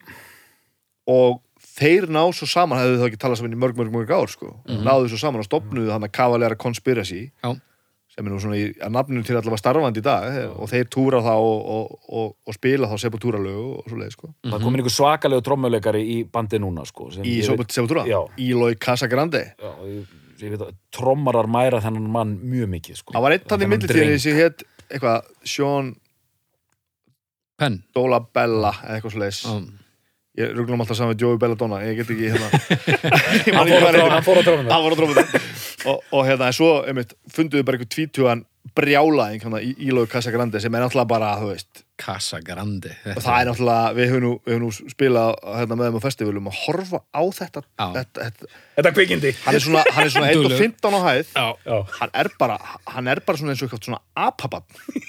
[1.13, 1.43] og
[1.77, 4.55] þeir ná svo saman hefðu þá ekki talað saman í mörg, mörg, mörg ár sko.
[4.67, 7.53] náðu svo saman og stopnuðu hann að Cavalera Conspiracy Já.
[8.17, 11.21] sem er nú svona í, að nafninu til allavega starfandi í dag og þeir túra
[11.21, 14.33] þá og, og, og, og spila þá Sepultura-lög og svo leið sko.
[14.47, 18.23] það komin einhver svakalegu trommuleikari í bandi núna sko, í Sepultura, Já.
[18.41, 23.15] Eloy Casagrande já, ég veit að trommarar mæra þennan mann mjög mikið sko.
[23.17, 24.25] það var einn þannig Þennan millitíðinni dreng.
[24.27, 25.95] sem hétt eitthvað Sean
[27.57, 27.79] Penn.
[27.97, 29.55] Dola Bella eða eitthvað svo leiðis Já.
[30.43, 32.51] ég rugglum alltaf saman við Joey Belladonna ég get ekki hérna
[33.57, 35.41] hann fór drópa þetta
[35.87, 38.45] og, og hérna, en svo, einmitt, funduðu bara eitthvað tvítugan
[38.77, 42.91] brjálaðing hérna, í Ílóðu Casagrande sem er náttúrulega bara, þú veist Casa Grande.
[43.15, 46.07] og það er náttúrulega, við höfum nú, við höfum nú spilað hérna, með þeim á
[46.07, 47.87] festivalum og horfa á þetta, Já.
[47.97, 51.47] þetta, þetta þetta kvikindi hann er svona, hann er svona 1.15 á hæð Já.
[51.65, 52.59] já, hann er bara,
[52.93, 54.67] hann er bara svona eins og eitthvað svona apabann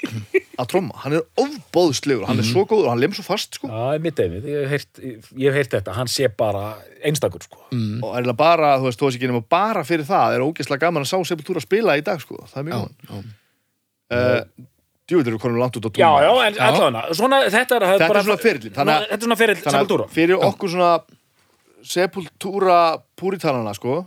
[0.64, 3.68] að tromma, hann er ofbóðslegur, hann er svo góður og hann lem svo fast sko
[3.70, 7.60] er mitt einmitt ég hef heyrt, ég hef heyrt þetta, hann sé bara einstakur sko.
[7.76, 8.00] Mm.
[8.00, 10.88] og er eiginlega bara, þú veist, þú veist ekki nema bara fyrir það er ógeðslega
[10.88, 12.72] gaman að sá Sepultura spila í dag sko, það er Já.
[12.72, 13.36] mjög gaman
[15.08, 15.14] Já.
[15.14, 16.64] djúvill eru konum langt út á já, túnma já, en Já.
[16.68, 18.44] allavega svona, þetta er, það Þetta er bara, svona
[18.76, 19.38] þannig að- þetta er svona
[19.78, 20.92] Sepultura að fyrir okkur svona
[21.88, 22.78] Sepultura
[23.20, 23.98] púritanana sko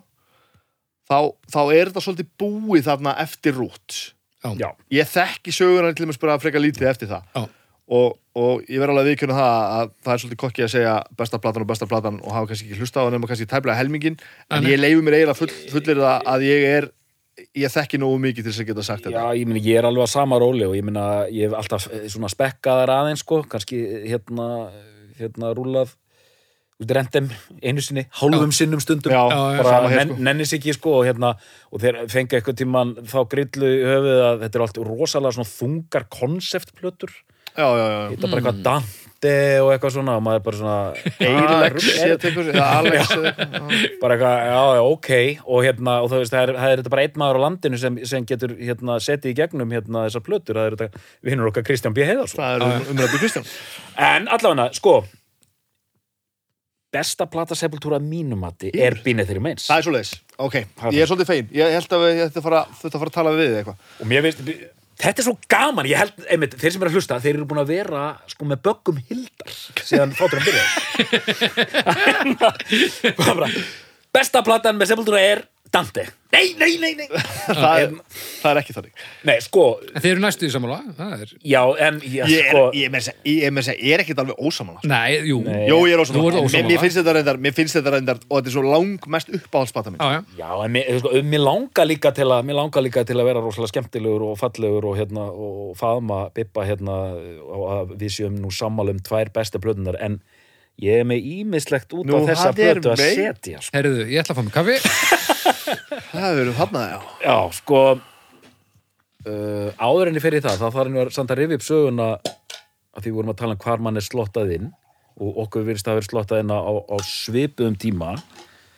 [1.10, 1.18] þá,
[1.50, 3.96] þá er þetta svolítið búið þarna eftir rút
[4.60, 7.24] já, ég þekki söguna til þess bara frekar lítið eftir það.
[7.36, 7.42] Já.
[7.90, 10.94] og, og ég verð alveg að viðkjöna það að það er svolítið kokki að segja
[11.18, 13.78] besta platan og besta platan og hafa kannski ekki hlusta á það nema kannski tæplega
[13.80, 14.16] helmingin
[14.50, 16.88] en ég leifu mér eiginlega full, fullir það að ég er
[17.56, 19.88] ég þekki nógu mikið til þess að geta sagt já, þetta ég meina, ég er
[19.88, 23.42] alveg að sama róli og ég meina, ég hef alltaf eh, svona spekkaðar aðeins, sko,
[23.50, 24.46] kannski hérna,
[25.20, 25.96] hérna rúlað
[26.80, 27.26] út rendem
[27.60, 29.12] einu sinni, hálfum sinnum stundum.
[29.12, 30.24] Já, já, bara sama hér, nenn, sko.
[30.30, 31.34] nennis ekki sko og hérna
[31.68, 35.50] og þeir fengi eitthvað tíman þá grillu í höfuð að þetta er allt rosalega svona
[35.50, 38.62] þungar konceptplötur já, já, já, þetta er bara eitthvað
[39.20, 40.76] Dante og eitthvað svona og maður er bara svona
[41.20, 41.88] Eilex,
[42.60, 43.04] Ah, já.
[44.00, 45.10] bara eitthvað, já, já, ok.
[45.44, 47.98] Og hérna, og veist, það, er, það er þetta bara einn maður á landinu sem,
[48.08, 51.96] sem getur hérna setið í gegnum hérna þessar plötur, það er þetta vinnur okkar Kristján
[51.96, 52.06] B.
[52.08, 52.40] Heiðarsson.
[52.40, 53.50] Það er um,
[54.08, 54.96] en allavega, sko
[56.90, 60.56] besta plata sepultúra mínumati er Bínið þeirri meins það er svo leiðis, ok,
[60.90, 63.18] ég er svolítið fein ég held að við- ætti að fara, þetta að fara að
[63.20, 63.84] tala við eitthvað.
[64.02, 64.40] Og mér veist,
[65.00, 67.62] þetta er svo gaman ég held, einmitt, þeir sem eru að hlusta þeir eru búin
[67.62, 70.70] að vera sko með böggum hildar síðan þáttur hann byrjaði
[74.16, 76.02] besta platan með sepultúra er Dante
[76.34, 77.06] nei, nei, nei, nei
[77.46, 77.92] það er,
[78.40, 80.50] það er ekki þannig nei, sko, En þeir eru næstu í.
[80.50, 81.32] Það er...
[81.52, 83.84] já, en já, ég er, sko, ég er, þess að- ég er, með þess að-
[83.86, 85.38] ég er ekkert alveg ósamanlega Nei, jú.
[85.46, 85.60] Nei.
[85.70, 86.56] Jó, ég er Þú ert ósamanlega ósammála.
[86.56, 89.32] mér, mér finnst þetta reyndar, mér finnst þetta reyndar og þetta er svo lang mest
[89.38, 90.20] uppáhaldsplata minn Já, já.
[90.42, 93.44] já, en mér, sko, mér langar líka til að mér langar líka til að vera
[93.46, 96.98] rosalega skemmtilegur og fallegur og hérna, og faðma Bibba hérna,
[97.46, 100.18] og að við séum nú sammála um tvær bestu plötunar en
[100.80, 103.74] ég er með ímislegt út Nú, á þessa plötu að setja sko.
[103.76, 104.76] Herðu, ég ætla að fá mig kaffi.
[106.12, 106.98] það verður þarna, já.
[107.24, 111.60] Já, sko uh, áður en ég fer í það, þá þarf að samt að rifja
[111.60, 114.72] upp söguna að því við vorum að tala um hvar mann er slottað inn
[115.20, 118.14] og okkur virðist að vera slottað inn á, á svipuðum tíma.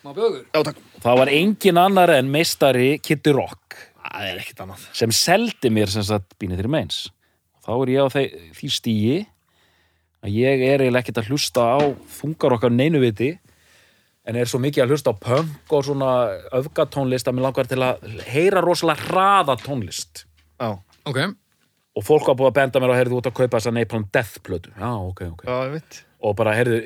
[0.03, 0.45] Má bjóður.
[0.51, 3.79] já, takk, það var engin annar en meistari Kitty Rock.
[4.03, 4.87] Það er ekkert annað.
[4.99, 7.05] Sem seldi mér sem sagt bínið þér meins
[7.63, 9.19] þá er ég á því stíi
[10.23, 11.81] að ég er eiginlega ekkert að hlusta á
[12.19, 13.33] þungar okkar neinu viti
[14.29, 16.11] en er svo mikið að hlusta á punk og svona
[16.55, 20.25] öfgatónlist að mér langar til að heyra rosalega hraða tónlist.
[20.63, 21.19] Ok.
[21.19, 21.29] já,
[21.99, 24.41] og fólk var búið að benda mér og heyrðu út að kaupa þessa Napalm Death
[24.47, 24.71] plötu.
[24.79, 25.45] Já, ok, ok.
[25.49, 26.77] Já, ég veit og bara heyrðu,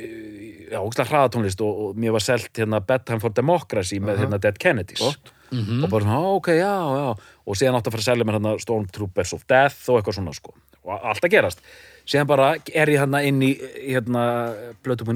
[0.72, 4.57] já, ógstlega hraðatónlist og, og mér var selt hérna Bedtime for Democracy með hérna Dead
[4.57, 5.03] Kennedys.
[5.03, 5.33] Gott.
[5.53, 7.18] og bara svona, "Á, ok, já, já.
[7.46, 10.33] Og síðan átti að fara að selja mér hérna Stormtroopers of Death og eitthvað svona
[10.35, 10.55] sko.
[10.85, 11.61] Og allt að gerast.
[12.07, 13.53] Síðan bara er ég hérna inn í
[13.92, 14.55] hérna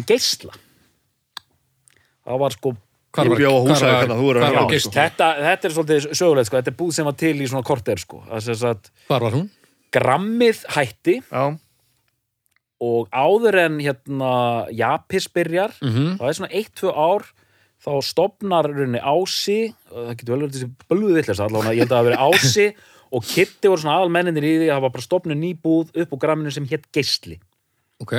[0.06, 0.52] Geisla
[2.30, 2.72] það var sko
[3.10, 4.92] Hvar var- á hvar Húsavík var- þarna, þú verður að hvar var á, Geisli?
[4.94, 7.98] þetta, þetta er svolítið sögulegt sko, þetta er búð sem var til í svona korter
[7.98, 9.48] sko það sem sagt, Hvar var hún?
[9.92, 11.58] grammið hætti Já,
[12.80, 14.30] og áður en hérna
[14.72, 16.18] Japis byrjar Mhm.
[16.18, 17.26] það er svona eitt, tvö ár
[17.84, 21.96] þá stopnar rauninni Ási það getur vel verið þessi bölguð vitleisa allavega, ég held að
[21.96, 22.74] það hafi verið Ási
[23.12, 26.16] og Kitty voru svona aðalmenninir í því að það var bara stopnu nýbúð upp á
[26.22, 27.40] gramminu sem hétt Geisli
[28.00, 28.14] Ok.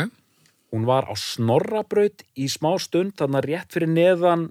[0.71, 4.49] Hún var á Snorrabraut í smá stund þannig að rétt fyrir neðan.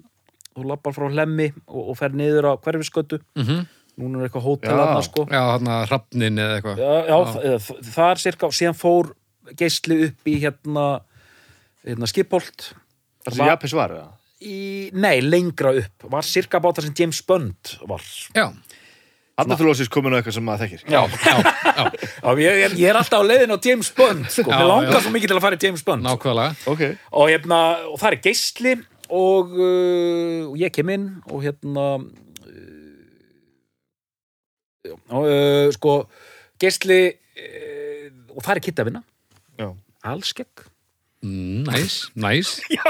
[0.51, 3.69] Þú lappar frá hlemmi og, og fer niður á hverfiskötu Mm
[4.01, 5.25] núna er eitthvað hótel þarna sko.
[5.27, 6.79] Já, þarna hrafnin eða eitthvað.
[6.79, 7.81] já, já, já.
[7.91, 9.11] það er cirka síðan fór
[9.59, 10.85] Geisli upp í hérna,
[11.85, 12.71] hérna Skipholt.
[13.25, 14.09] Þessi Japis var það
[14.41, 16.07] í, nei, lengra upp.
[16.11, 18.05] Var cirka bát það sem James Bond var.
[18.37, 18.47] Já,
[19.39, 21.85] Lósist komin á eitthvað sem maður þekkir já, já, já,
[22.21, 24.49] já ég, ég, ég er alltaf á leiðin á James Bond sko.
[24.51, 25.01] Já, mér langar já.
[25.05, 26.51] svo mikið til að fara í James Bond nákvæmlega.
[26.71, 28.73] Ok, og, hérna, og það er Geisli
[29.11, 32.03] og, uh, og ég kem inn og hérna uh,
[35.11, 35.95] og, uh, sko
[36.61, 39.03] Geisli uh, og það er kitt að vinna
[39.61, 39.71] já
[40.11, 40.67] allskegg
[41.21, 42.55] Næs, næs.
[42.73, 42.81] já,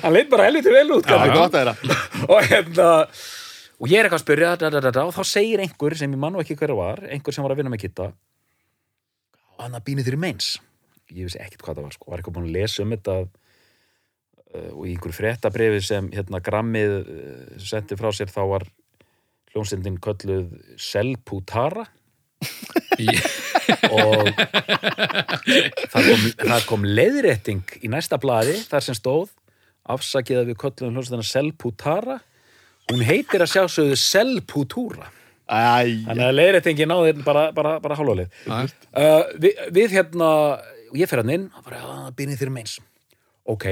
[0.00, 1.28] hann leit bara helviti vel út Það kallinn.
[1.28, 1.74] er gott að þeirra
[2.32, 2.86] og hérna
[3.78, 6.20] og ég er eitthvað að spyrja da, da, da, og þá segir einhver sem ég
[6.20, 8.12] mann og ekki hver var einhver sem var að vinna með kitta
[9.58, 10.56] hann að býni þér í meins.
[11.08, 14.70] Ég vissi ekkert hvað það var sko, var eitthvað búin að lesa um þetta uh,
[14.74, 18.66] og í einhverju fréttabrifi sem hérna grammið uh, sendi frá sér þá var
[19.52, 21.88] hljónsendin kölluð Selputara.
[23.88, 24.28] Og
[25.90, 29.32] það kom, kom leiðrétting í næsta blaði þar sem stóð
[29.90, 32.18] afsakið að við köllum hljómsveitina Selputara
[32.92, 35.08] hún heitir að sjálfsögðu Selputúra
[35.48, 38.56] þannig að leiðréttingin náði bara, bara, bara hálfálið Já.
[38.68, 40.30] uh, við, við hérna
[40.96, 42.78] ég fer hann inn og bara, að byrnið þér meins
[43.48, 43.68] ok.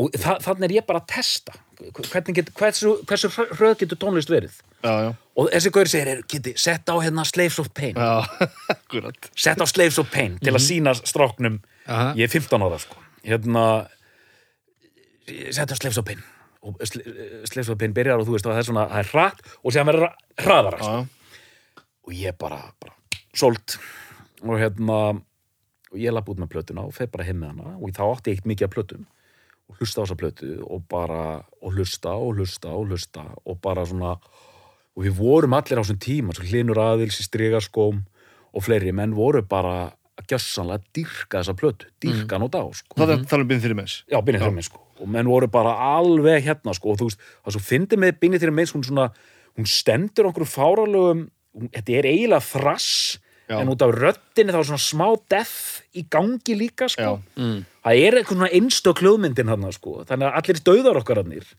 [0.00, 1.54] Og þa þannig er ég bara að testa.
[1.78, 4.56] Hvernig get, hversu, hversu hröð getur tónlist verið?
[4.82, 5.10] Já, já.
[5.38, 7.98] Og þessi gaur segir, er, geti, sett á hérna Slaves of Pain.
[9.44, 11.60] Sett á Slaves of Pain til að sína stráknum.
[11.84, 12.12] Aha.
[12.16, 12.98] ég er 15 ára sko.
[13.26, 13.64] Hérna
[15.52, 16.22] sett á Slaves of Pain
[16.64, 17.04] og Sl-
[17.50, 19.74] Slaves of Pain byrjar og þú veist að það er svona það er hratt og
[19.74, 20.96] séðan verður það hraðara sko.
[22.04, 22.96] Og ég bara, bara
[23.34, 23.78] solt
[24.44, 25.00] og hérna
[25.94, 28.32] og ég lapp út með plötuna og fer bara heim með hana og þá átti
[28.32, 29.04] ég eitt mikið af plötum
[29.70, 31.22] og hlusta á þessa plötu og bara
[31.60, 34.16] og hlusta og hlusta og hlusta og bara svona
[34.94, 38.02] og við vorum allir á þessum tíma svo hlinur aðils í strigaskóm
[38.54, 42.46] og fleiri menn voru bara að gjössanlega dýrka þessa plötu dýrka mm.
[42.46, 42.98] á dag sko.
[43.00, 45.50] það er talað um byrðin fyrir mens Já, Binni þeirra minn sko og menn voru
[45.52, 48.86] bara alveg hérna sko og þú veist, það svo fyndi með Binni þeirra minn hún
[48.88, 49.10] svona,
[49.58, 52.90] hún stendur okkur fáralögum hún, þetta er eiginlega þrass
[53.44, 53.58] Já.
[53.60, 57.18] en út af röddinni þá er svona smá death í gangi líka sko.
[57.36, 57.58] Mm.
[57.84, 61.50] það er eitthvað svona einstök hljóðmyndin hann sko þannig að allir döðar okkar hannir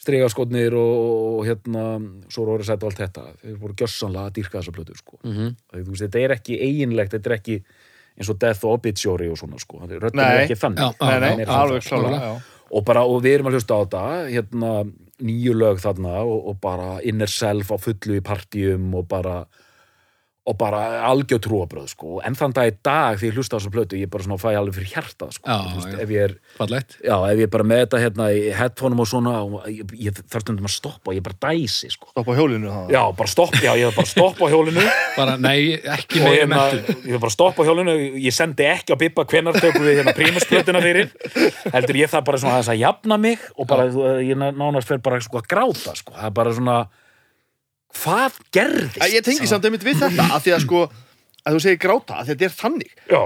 [0.00, 0.94] stregaskotnir og,
[1.38, 1.84] og hérna
[2.32, 5.52] svo voru sætt og allt þetta þeir voru gjössanlega að dýrka þessa plötu sko Mhm.
[5.70, 7.58] það, veist, þetta er ekki eiginlegt, þetta er ekki
[8.14, 11.36] eins og Death og Obituary og svona sko röddin er ekki þannig Já, já, Nei,
[11.36, 12.32] nei, alveg klála já.
[12.70, 14.72] Og bara, og við erum að hlusta á þetta hérna,
[15.24, 19.42] nýju lög þarna og, og bara inner self á fullu í partíum og bara
[20.44, 22.18] og bara algjör trúabröð sko.
[22.20, 24.50] en þann dag í dag því ég hlusta á þessa plötu ég bara svona fæ
[24.58, 25.48] alveg fyrir hjartað sko.
[25.48, 26.00] Já, Þú veist, já.
[26.04, 26.34] ef ég er
[27.00, 30.18] já, ef ég er bara með þetta hérna í headphoneum og svona og ég, ég
[30.20, 32.10] þarf stundum að stoppa og ég bara dæsi sko.
[32.12, 34.84] Stopp á hjólinu það já, bara stoppa, já, ég er bara að stoppa á hjólinu
[35.16, 36.60] Bara, nei, ekki og meira hérna,
[37.08, 40.02] ég er bara að stoppa á hjólinu ég sendi ekki á Bibba hvenar tökum við
[40.02, 41.08] hérna prímusplötuna fyrir
[41.72, 45.00] heldur ég það bara svona aðeins að jafna mig og bara, þú- ég nánast fer
[45.00, 46.76] bara sko að gráta sko, það er bara svona
[48.02, 49.00] hvað gerðist?
[49.00, 50.82] Æ, Ég tengi samt einmitt við þetta að því að sko
[51.44, 52.92] að þú segir gráta, að þetta er þannig.
[53.12, 53.18] Já,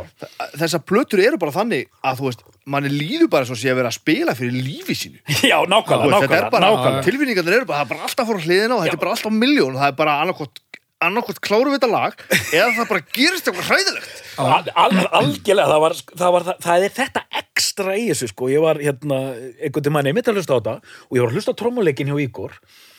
[0.59, 3.93] þessar plötur eru bara þannig að þú veist, manni líður bara svo sé að vera
[3.93, 5.21] að spila fyrir lífi sínu.
[5.47, 8.83] Já, nákvæmlega, er nákvæmlega, tilfinningarnir eru bara, það er bara alltaf að fóra hliðina og
[8.85, 10.63] þetta er bara alltaf miljón og það er bara annarkot
[10.99, 14.17] annarkot kláru við þetta lag eða það bara gerist eitthvað hræðilegt.
[14.43, 14.49] Al,
[14.83, 18.65] al, algjörlega, það var, það var það, það er þetta ekstra í þessu sko, ég
[18.65, 20.75] var hérna, einhvern veginn manni einmitt að hlusta á þetta
[21.07, 22.59] og ég var að hlusta á trommuleikin hjá Ígor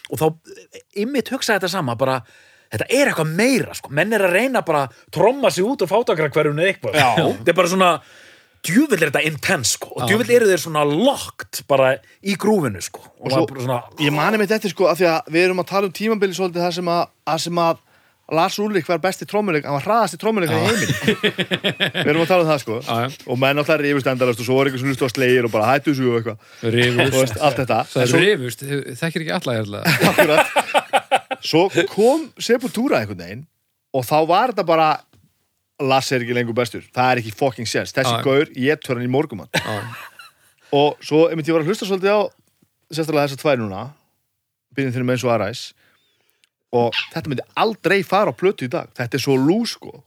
[0.10, 0.26] og þá
[0.98, 2.20] einmitt hugsaði þetta sama bara,
[2.74, 5.92] þetta er eitthvað meira sko, menn er að reyna bara að tromma sig út úr
[5.92, 7.00] fátakrakverjunu eða eitthvað,
[7.40, 7.92] þetta er bara svona
[8.68, 11.94] djúvill er þetta intense sko, og djúvill eru þeir svona locked bara
[12.28, 15.08] í grúfinu sko, og, svo- og bara svona ég mani mitt eftir sko að því
[15.14, 17.80] að við erum að tala um tímabili svolítið það sem að, að, sem að
[18.36, 20.90] Lars Ulrik var besti trómuleik hann var hraðasti trómuleik í heiminum
[21.96, 22.80] við erum að tala um það sko.
[22.86, 23.18] Já, já.
[23.26, 25.70] og menn alltaf rifust endalast og svo var eitthvað sem hlustu á slegir og bara
[25.72, 26.50] hættu og eitthvað.
[26.76, 27.40] Rifust.
[27.40, 27.80] allt þetta.
[27.94, 28.66] Svo, rifust,
[29.02, 29.84] þekkir ekki alla hérna.
[30.12, 33.46] akkurat, svo kom Sepultura einhvern veginn
[33.96, 34.90] og þá var þetta bara
[35.80, 38.24] Lars er ekki lengur bestur, það er ekki fucking sense þessi já.
[38.26, 39.50] gaur, ég tör hann í morgumann
[40.76, 42.22] og svo, einmitt ég var að hlusta svolítið á
[42.94, 43.84] sérstaklega þessar tvær núna.
[44.76, 45.62] Byrjum þínum eins og aðræs
[46.76, 48.90] og þetta myndi aldrei fara á plötu í dag.
[48.98, 50.04] Þetta er svo lú sko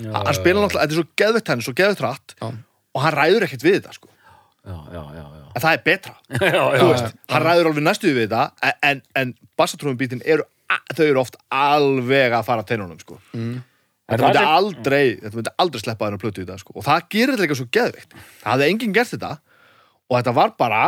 [0.00, 2.50] hann spila náttúrulega, þetta er svo geðvett henni svo geðvett Já.
[2.96, 4.12] og hann ræður ekkert við þetta sko.
[4.66, 5.46] Já, já, já, já.
[5.54, 6.14] en það er betra,
[6.80, 9.34] þú veist hann ræður alveg næstu við þetta en, en,
[10.26, 10.46] eru
[10.96, 13.20] þau eru oft alveg að fara teinunum sko.
[13.36, 13.60] Mm.
[14.10, 16.74] þetta myndi aldrei þetta myndi aldrei sleppa henni á plötu í dag sko.
[16.74, 18.16] Og það gerir þetta líka svo geðveikt.
[18.42, 19.32] Það hafði enginn gert þetta.
[20.06, 20.82] Og þetta var bara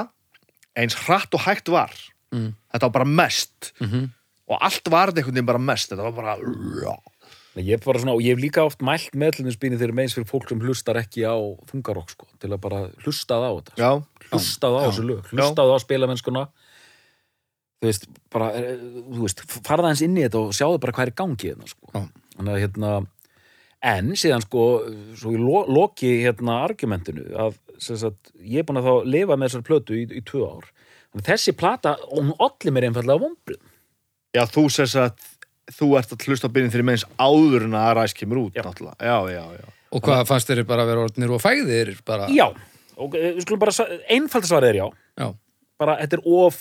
[0.79, 1.95] eins hratt og hægt var.
[2.35, 2.53] Mm.
[2.73, 3.73] þetta var bara mest.
[3.81, 4.11] Mhm.
[4.49, 5.93] Og allt var þetta einhvern veginn bara mest.
[5.93, 6.37] Þetta var bara
[7.59, 10.99] Ég, bara svona, ég hef líka oft mælt meðlunum þegar meins fyrir fólk sem hlustar
[11.01, 11.35] ekki á
[11.67, 13.91] þungarokk sko, til að bara hlustað á þetta já,
[14.31, 14.87] hlustað á Já.
[14.87, 16.45] þessu lög, hlustað á spilamennskuna
[17.79, 18.75] þú veist, bara eh,
[19.09, 21.71] þú veist, farða eins inn í þetta og sjáðu bara hvað er í gangi hérna,
[21.73, 22.05] sko.
[22.39, 22.93] Að hérna
[23.89, 24.65] en síðan sko,
[25.19, 29.51] svo ég lo, loki hérna argumentinu að sagt, ég er búin að þá lifa með
[29.51, 30.71] þessar plötu í, í tvö ár.
[31.25, 33.63] Þessi plata, hún olli mér einfallega vombrið
[34.39, 35.27] já, þú sess að
[35.79, 38.63] þú ert að hlusta á byrjun þegar meins áður en að ræs kemur út Já.
[38.65, 38.97] náttúrulega.
[39.05, 41.91] já, já, já Og hvað fannst þeir bara að vera orðnir og fæðir?
[42.05, 42.45] Bara, já,
[43.01, 44.87] og eh, við skulum bara einfalda er já,
[45.19, 45.29] Já,
[45.81, 46.59] bara þetta er of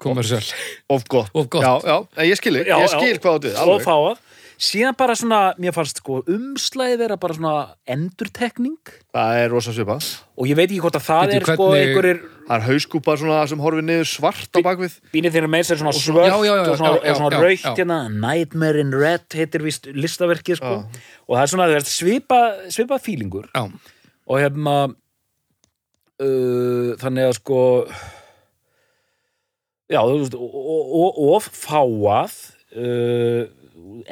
[0.00, 0.40] kommersial.
[0.88, 1.64] of gott, Of gott.
[1.64, 4.23] Já, já, ég skil, ég skil hvað áttu og fáað
[4.60, 7.54] síðan bara svona, mér fannst sko umslæði vera bara svona
[7.90, 8.76] endurtekning.
[9.14, 10.08] Það er rosa svipað.
[10.38, 13.62] Og ég veit ekki hvort að það er sko einhverjir það er hauskúpa svona sem
[13.64, 16.64] horfið niður svart á bakvið bínir þeirra meins er svona svo- svört já, já, já,
[16.70, 17.98] og svona, já, já, og svona raukt hérna.
[18.24, 20.74] Nightmare in Red heitir vist listaverkið sko.
[21.24, 24.76] Og það er svona veist, svipa, svipa fílingur og hérna
[26.20, 27.60] uh, þannig að sko
[29.92, 32.36] já, þú veist og, og, og, og fáað
[32.76, 33.44] uh,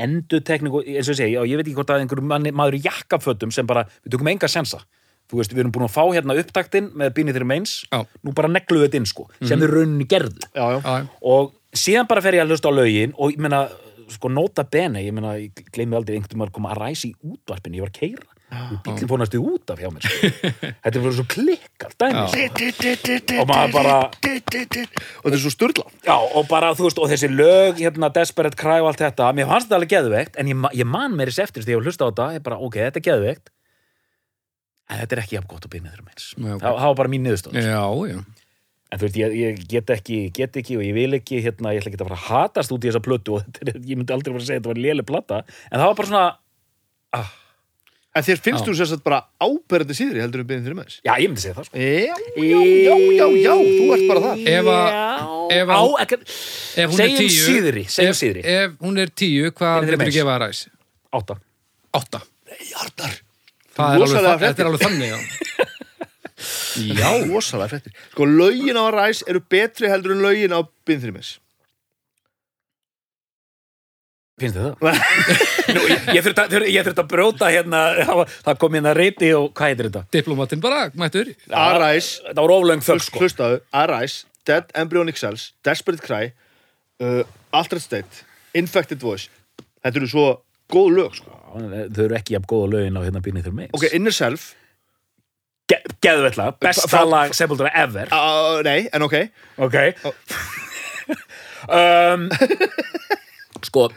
[0.07, 2.79] endurtekning og eins og ég segi, já, ég veit ekki hvort að einhver manni, maður
[2.79, 4.83] í jakkafötum sem bara, við tökum enga sensa.
[5.31, 7.75] Þú veist, við erum búin að fá hérna upptaktinn með bínið þeirra meins,
[8.21, 12.09] nú bara negluðu þetta inn sko, sem við rauninni gerðu já, já, já, og síðan
[12.11, 13.63] bara fer ég að hlusta á lögin og ég meina,
[14.13, 17.15] sko nota bene ég meina, ég gleymi aldrei einhvern veginn að koma að ræsa í
[17.23, 18.42] útvarpinu, ég var að keira
[18.85, 20.29] bílinn fór næstu út af hjá mér sko.
[20.83, 23.39] þetta er fyrir svo klikkar dæmi sko.
[23.41, 25.87] og maður bara og þetta er svo sturla.
[26.05, 29.49] Já, og bara, þú veist, og þessi lög hérna, Desperate Cry og allt þetta, mér
[29.51, 32.05] fannst þetta alveg geðveikt en ég, ég man mér þess eftir því að ég hlusta
[32.05, 33.53] á þetta ég bara, ok, þetta er geðveikt.
[34.93, 36.63] En þetta er ekki jafn gott að byrja þér meins Já, ok.
[36.63, 38.19] það, var bara mín niðurstöð já, já.
[38.93, 41.81] En þú veist, ég, ég get ekki, get ekki og ég vil ekki, hérna, ég
[41.81, 44.43] ætla ekki að fara að hatast út í þessa plötu og ég myndi aldrei fara
[44.43, 47.23] að segja að þetta var plata,
[48.13, 51.29] en þér finnst þú sérst bara áberandi síðri heldur um byrjun þeirra meins já, ég
[51.31, 51.79] myndi segja það, sko.
[51.81, 56.19] já, já, já, já, já, þú ert bara það Ef að- ef á, að- ekki,
[56.23, 59.99] Ef hún er segjum tíu síðri, segjum ef, síðri, Ef hún er tíu, hvað myndir
[60.03, 60.15] meins.
[60.17, 60.61] gefa að ræs?
[61.13, 61.39] átta.
[61.93, 62.21] Átta.
[62.49, 63.15] nei, Arnar,
[63.73, 65.19] Það er alveg, þetta er alveg þannig, já.
[67.01, 71.17] já, rosalega fréttir sko, lögin á ræs eru betri heldur en lögin á byrjun þeirra
[71.17, 71.33] meins
[74.41, 74.75] Finnst þið það?
[75.77, 79.29] Nú, ég, ég þurfti að, ég þurfti að brjóta hérna, það það kom hérna reyti
[79.37, 80.03] og hvað heitir þetta?
[80.17, 81.31] Diplomatinn bara, mættur.
[81.53, 83.21] Arise, Þetta var oflöng þögg, sko.
[83.23, 86.31] hlustaðu Arise, Dead Embryonic Cells Desperate Cry
[87.05, 87.21] uh,
[87.55, 88.25] Altered State,
[88.59, 89.29] Infected Voice
[89.85, 90.27] þetta eru svo
[90.73, 91.37] góð lög sko.
[91.53, 93.73] Þau eru ekki jafn góða lögin á hérna býnið þér meins.
[93.77, 94.49] ok, Inner Self
[95.71, 98.09] Ge Geðveitlega, besta lag Sepultura ever.
[98.11, 99.19] uh, nei, en ok
[99.63, 99.77] Ok
[101.69, 102.27] um,
[103.69, 103.89] Sko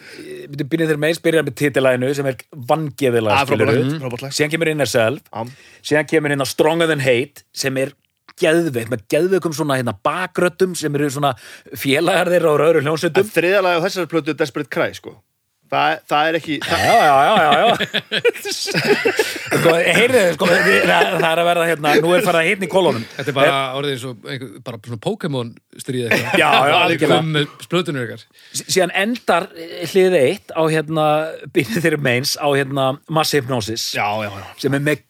[0.49, 4.32] Byrnið þeir meins byrjar með titilæginu sem er vangeðilega Ah.
[4.32, 5.45] Síðan kemur Inner Self Já.
[5.91, 7.93] Síðan kemur hérna Stronger Than Hate sem er
[8.41, 11.33] geðveikt með geðveikum svona hérna bakröttum sem eru svona
[11.79, 15.13] félagar þeirra og öðru en hljónsutum þriðalega á þessari plötu er Desperate Cry sko.
[15.76, 17.76] Það, það er ekki það, Já, já, já, já, já.
[19.56, 23.06] sko, heyrðu, sko, það, er að verða hérna, nú er farið að hitna í kolonum.
[23.15, 25.52] Þetta er bara orðið eins og einhver, bara svona Pokémon
[25.82, 26.40] stríð eitthvað.
[26.42, 27.19] Já, já, algjörlega.
[27.19, 28.26] Kom með splötunur ykkar.
[28.62, 29.50] Síðan endar
[29.92, 31.08] hlið eitt á hérna
[31.56, 34.46] byrnið þeirri meins á hérna Mass Hypnosis já, já, já.
[34.63, 35.04] sem er með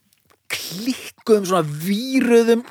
[0.56, 2.62] klikkuðum svona víruðum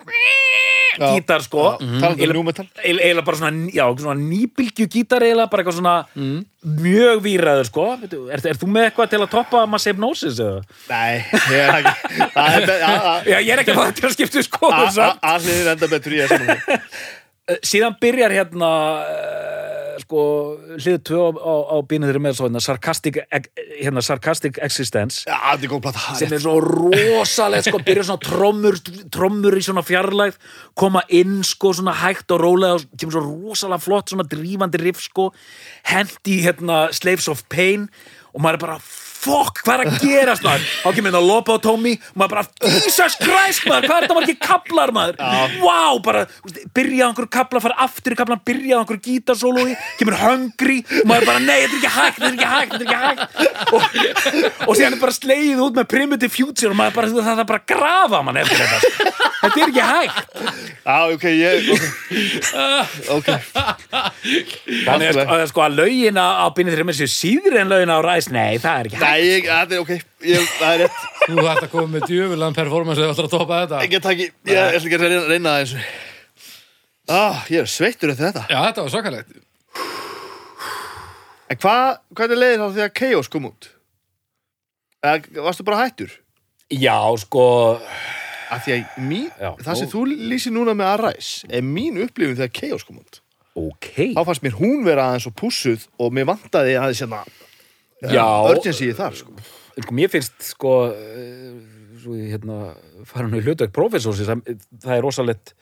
[0.99, 1.65] gítar sko.
[1.81, 2.67] Talandi um new metal.
[2.85, 6.45] Eil- eiginlega bara svona, já, svona nýbylgju gítar eiginlega bara eitthvað svona Mm.
[6.65, 7.87] mjög víraður sko.
[8.03, 10.63] Er, er, er þú með eitthvað til að toppa Mass Hypnosis eða?
[10.91, 11.95] nei, ég er ekki.
[12.35, 15.19] Það er be- já, ég er ekki að fá til að skipta sko að- að-
[15.23, 16.47] allir enda betur í þessum
[17.65, 18.69] síðan byrjar hérna
[19.05, 20.23] uh, sko,
[20.79, 21.77] hlið tvö á, á, á
[22.09, 25.23] þeirri með svo hérna sarcastic, ex- hérna, sarcastic existence.
[25.29, 25.73] Þetta er
[26.19, 28.81] sem er svo rosalegt sko, byrja svona trommur,
[29.15, 30.41] trommur í svona fjarlægð
[30.81, 35.05] koma inn sko svona hægt og rólega og kemur svo rosalega flott svona drífandi riff
[35.05, 35.31] sko
[35.93, 37.89] hendi hérna Slaves of Pain
[38.35, 38.81] og maður er bara
[39.25, 40.67] fokk, hvað er að gerast maður?
[40.85, 42.45] Þá kemur hérna Lopa og Tommy og maður bara,
[42.75, 45.21] Jesus Christ maður, hvað er þetta margir kaplar maður?
[45.65, 49.05] Wow, bara, þú veist, byrja á einhverju kapla fara aftur í kaplan, byrja á einhverju
[49.09, 52.85] gítarsólói kemur Hungry maður bara, nei, þetta er ekki hægt, þetta er ekki hægt, þetta
[52.85, 53.23] er ekki hægt.
[53.75, 53.83] Og,
[54.69, 57.63] og síðan er bara slegið út með Primitive Future og maður bara, það er bara
[57.63, 58.79] að grafa mann eftir þetta.
[59.45, 60.19] Þetta er ekki hægt.
[60.85, 61.53] Já, ok, ég
[63.15, 63.29] Ok,
[64.85, 68.29] þannig að sko, sko að lögin á á með sér síður en lögin á ræs,
[68.33, 69.93] nei, það er ekki hægt nei, ég, þetta er ok
[70.29, 73.59] ég, Það er rétt Þú þarft að koma með djöfulegan performance eða ætlar að toppa
[73.63, 73.79] þetta.
[73.87, 77.63] Ég get ekki, ég ég ætla ekki að reyna, reyna það eins og ah, Ég
[77.65, 79.39] er sveittur eftir þetta Já, þetta var svakalegt.
[81.53, 83.71] En hvað, hvað er leiðin þá þegar Chaos kom út?
[85.05, 86.13] Eða varstu bara hættur?
[86.73, 87.45] já, sko,
[88.55, 92.01] Af því að mín, Já, það sem nú- þú lýsir núna með Arise er mín
[92.05, 93.21] upplifun þegar Chaos kom út
[93.55, 97.44] ok Þá fannst mér hún vera aðeins og pussuð og mér vantaði aðeins hérna Já.
[98.03, 99.35] Urgency þar sko.
[99.81, 101.53] sko, mér finnst sko eh,
[102.03, 102.75] svo ég hérna
[103.09, 104.43] fara nú í hlutverk prófessorsi það,
[104.83, 105.55] það er rosalegt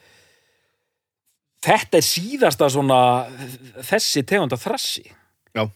[1.62, 3.00] þetta er síðasta svona
[3.86, 5.04] þessi tegunda þrassi
[5.54, 5.66] Já.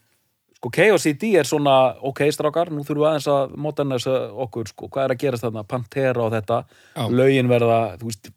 [0.58, 5.04] sko KOCD er svona ok strákar, nú þurfum við aðeins að modernisa okkur, sko, hvað
[5.04, 6.64] er að gerast þarna Pantera og þetta,
[6.96, 7.06] Já.
[7.12, 8.32] lögin verða þú veist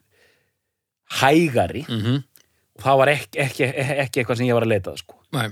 [1.21, 2.23] hægari Mm -hmm.
[2.75, 3.63] og það var ekki, ekki,
[4.03, 5.15] ekki eitthvað sem ég var að leita að, sko.
[5.31, 5.49] Nei,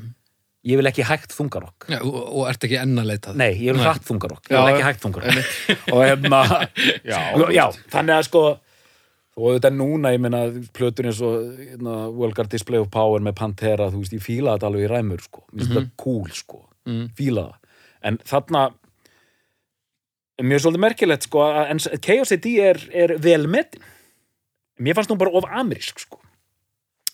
[0.68, 1.88] ég vil ekki hægt þungarokk.
[1.94, 3.38] Já, og, og ert ekki enn að leita það.
[3.42, 3.86] Nei, ég vil Nei.
[3.88, 4.74] hratt þungarokk, ég vil já.
[4.76, 5.52] ekki hægt þungarokk.
[5.96, 6.42] Og hérna
[7.08, 7.20] Já,
[7.56, 8.42] já, þannig að sko
[9.38, 10.40] og þetta núna, ég meina
[10.74, 14.72] plötur eins og hérna, World Display of Power með Pantera, þú veist, ég fíla þetta
[14.72, 16.64] alveg í ræmur sko, mér finnst þetta cool sko.
[16.90, 17.04] Mm.
[17.20, 17.76] fíla það,
[18.10, 18.64] en þarna
[20.48, 23.84] mjög svolítið merkilegt sko, að- en KOCD er, er vel metin.
[24.82, 26.20] Mér fannst nú bara of amerísk sko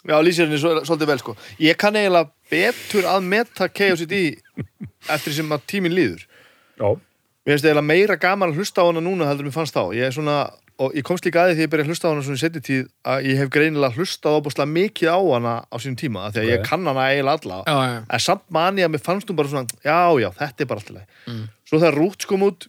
[0.08, 1.36] Já, lýsir henni svo- svolítið vel sko.
[1.60, 4.18] Ég kann eiginlega betur að meta KOCD
[5.10, 6.26] eftir sem að tíminn líður.
[6.80, 6.90] Já,
[7.46, 9.84] Mér finnst eiginlega meira gaman að hlusta á hana núna heldur en mér fannst þá.
[9.96, 10.36] Ég er svona,
[10.80, 12.44] og ég komst líka að því því ég byrja að hlusta á hana svona í
[12.44, 16.34] setni tíð að ég hef greinilega hlustað óbúslega mikið á hana á sínum tíma af
[16.34, 16.52] því að Ok.
[16.56, 17.58] ég kann hana eiginlega alla.
[17.68, 18.06] Já, já.
[18.10, 21.06] en samt mani að mér fannst hún bara svona já, já, þetta er bara alltaf
[21.28, 21.50] Mm.
[21.68, 22.68] Svo þegar Rúts kom út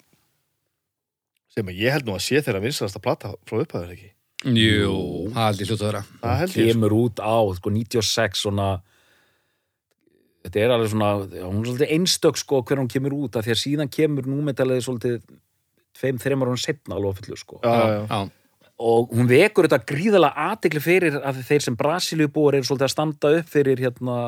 [1.55, 4.11] sem að ég held nú að sé þeirra vinsalasta plata frá upphæður ekki
[4.45, 4.97] Jú,
[5.33, 6.03] það er aldrei hljótt að vera.
[6.21, 6.73] Það held ég sko.
[6.75, 8.69] kemur út á sko, 96 svona
[10.45, 13.47] þetta er alveg svona já, hún er svolítið einstök sko hver hún kemur út af
[13.47, 15.21] því að síðan kemur númetalið svolítið
[15.97, 18.19] tveim, þreymar hún setna alveg fullu sko Já, já, já.
[18.85, 22.95] og hún vekur þetta gríðalega aðtikli fyrir að þeir sem Brasilíu búar eru svolítið að
[22.97, 24.19] standa upp fyrir hérna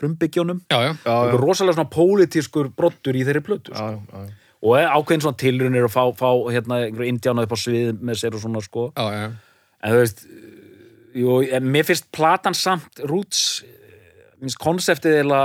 [0.00, 0.92] frumbyggjónum Já, já.
[1.04, 3.84] já, og rosalega svona pólitískur brottur í þeirri plötu sko.
[3.84, 4.42] já, já, já.
[4.64, 8.38] og ákveðin svona tilrunir að fá, fá hérna einhverju indjána upp á svið með sér
[8.38, 9.26] og svona sko Já, já.
[9.86, 10.24] En þú veist
[11.16, 13.62] jú, en mér finnst platan samt roots
[14.42, 15.40] minnst konseptið eða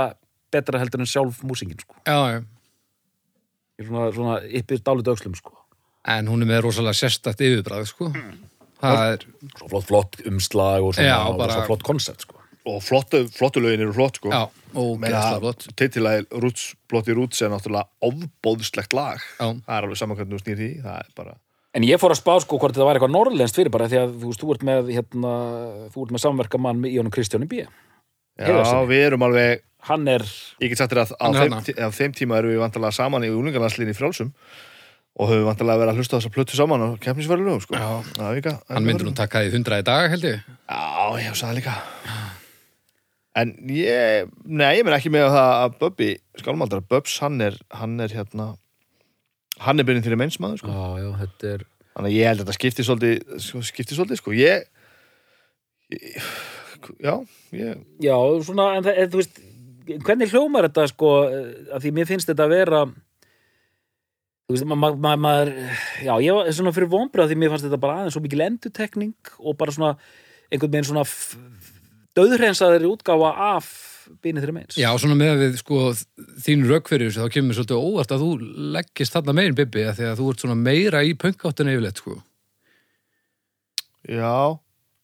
[0.52, 1.96] betra heldur en sjálf músingin sko.
[2.04, 2.40] Já, já.
[3.80, 5.54] Ég er svona, svona yppir dálit öxlum sko.
[6.12, 8.10] En hún er með rosalega sérstætt yfirbræð, sko.
[8.82, 9.24] Það er,
[9.56, 12.38] svo flott, flott umslag og svona, Já, og bara- svo flott koncept sko.
[12.66, 14.42] Og flottu, flottu lögin eru flott sko já,
[14.74, 15.64] og gæðslega flott.
[15.78, 19.48] Titilæg Rúts, Blotti Rúts er náttúrulega ofbóðslegt lag Já.
[19.66, 21.34] Það er alveg saman hvernig þú snýr því Það er bara
[21.76, 24.16] en ég fór að spá sko hvort þetta var eitthvað norrlenskt fyrir bara því að
[24.22, 25.34] þú veist, þú ert með hérna,
[25.94, 27.62] þú ert með samverkamann í honum Kristjáni B
[28.40, 28.56] Já,
[28.88, 30.22] við erum alveg hann er,
[30.62, 33.32] Ég get sagt þér að á þeim, á þeim tíma erum við vantarlega saman í
[33.34, 34.30] úlingarlandslinni í frjálsum
[35.12, 37.76] og höfum vantarlega verið að hlusta á þessa plötu saman og keppnisverðu lögum sko.
[37.76, 38.14] Já.
[38.16, 40.46] Það er líka Hann myndur nú taka því hundra í dag, held ég.
[40.48, 40.80] Já,
[41.20, 41.74] ég hef það líka
[43.42, 46.08] En ég, nei, ég menn ekki með það að Bubbi,
[46.40, 48.50] skálmaldara, Bubs, hann er, hann er hérna,
[49.60, 50.72] hann er byrjun til að mennsmaður, sko.
[51.52, 54.32] er Þannig að ég held að þetta skipti svolítið, sko, skipti svolítið, sko.
[54.32, 54.62] Ég,
[55.92, 56.28] ég
[57.02, 57.14] já,
[57.52, 59.42] ég, Já, svona, en það, þú veist
[60.06, 65.14] hvernig hljómar þetta sko að því mér finnst þetta að vera þú veist, maður ma
[65.18, 65.32] ma
[66.02, 68.44] já, ég var svona fyrir vonbrið að því mér fannst þetta bara aðeins svo mikil
[68.46, 69.94] endutekning og bara svona
[70.52, 71.06] einhvern veginn svona
[72.18, 73.70] döðhreinsaðir útgáfa af
[74.24, 75.78] bínið þeirra meins Já, svona með að við, sko,
[76.44, 78.32] þín raukverjur þá kemur svolítið óvart að þú
[78.76, 82.18] leggist þarna megin, Bibi, af því að þú ert svona meira í pönkáttinu yfirleitt, sko.
[84.08, 84.58] já.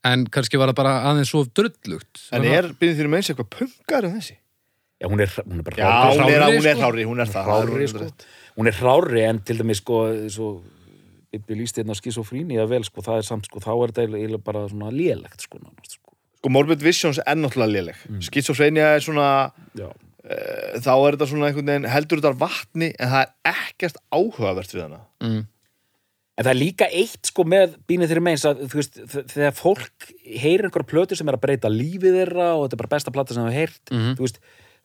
[0.07, 2.20] En kannski var það bara aðeins svo drullugt.
[2.32, 4.38] En er byrjun til að menns eitthvað punkar en þessi?
[4.99, 7.42] Já, hún er, hún er bara Já, hrári, hún er, hrári, hún er sko.
[7.46, 8.03] hrári, hún er er sko.
[8.03, 8.26] rétt.
[8.59, 9.99] hún er hrári en til dæmis sko
[10.30, 10.49] svo,
[11.30, 14.44] Bibi líst hérna skisofríni að vel sko, það er samt sko, þá er þetta eiginlega
[14.44, 16.07] bara svona lélegt sko, nánast, sko.
[16.39, 18.20] Sko Morbid Visions er náttúrulega léleg mm.
[18.28, 19.28] Skizofrenia er svona
[19.82, 19.93] uh,
[20.78, 24.84] þá er þetta svona einhvern veginn heldur þetta vatni en það er ekkert áhugavert við
[24.86, 25.47] hana mm.
[26.39, 28.99] En það er líka eitt sko með bínið þeirri meins að þú veist,
[29.32, 30.05] þegar fólk
[30.39, 33.34] heyrir einhverja plötu sem er að breyta lífið þeirra og þetta er bara besta plata
[33.34, 34.12] sem þau heyrt Mhm.
[34.20, 34.39] þú veist,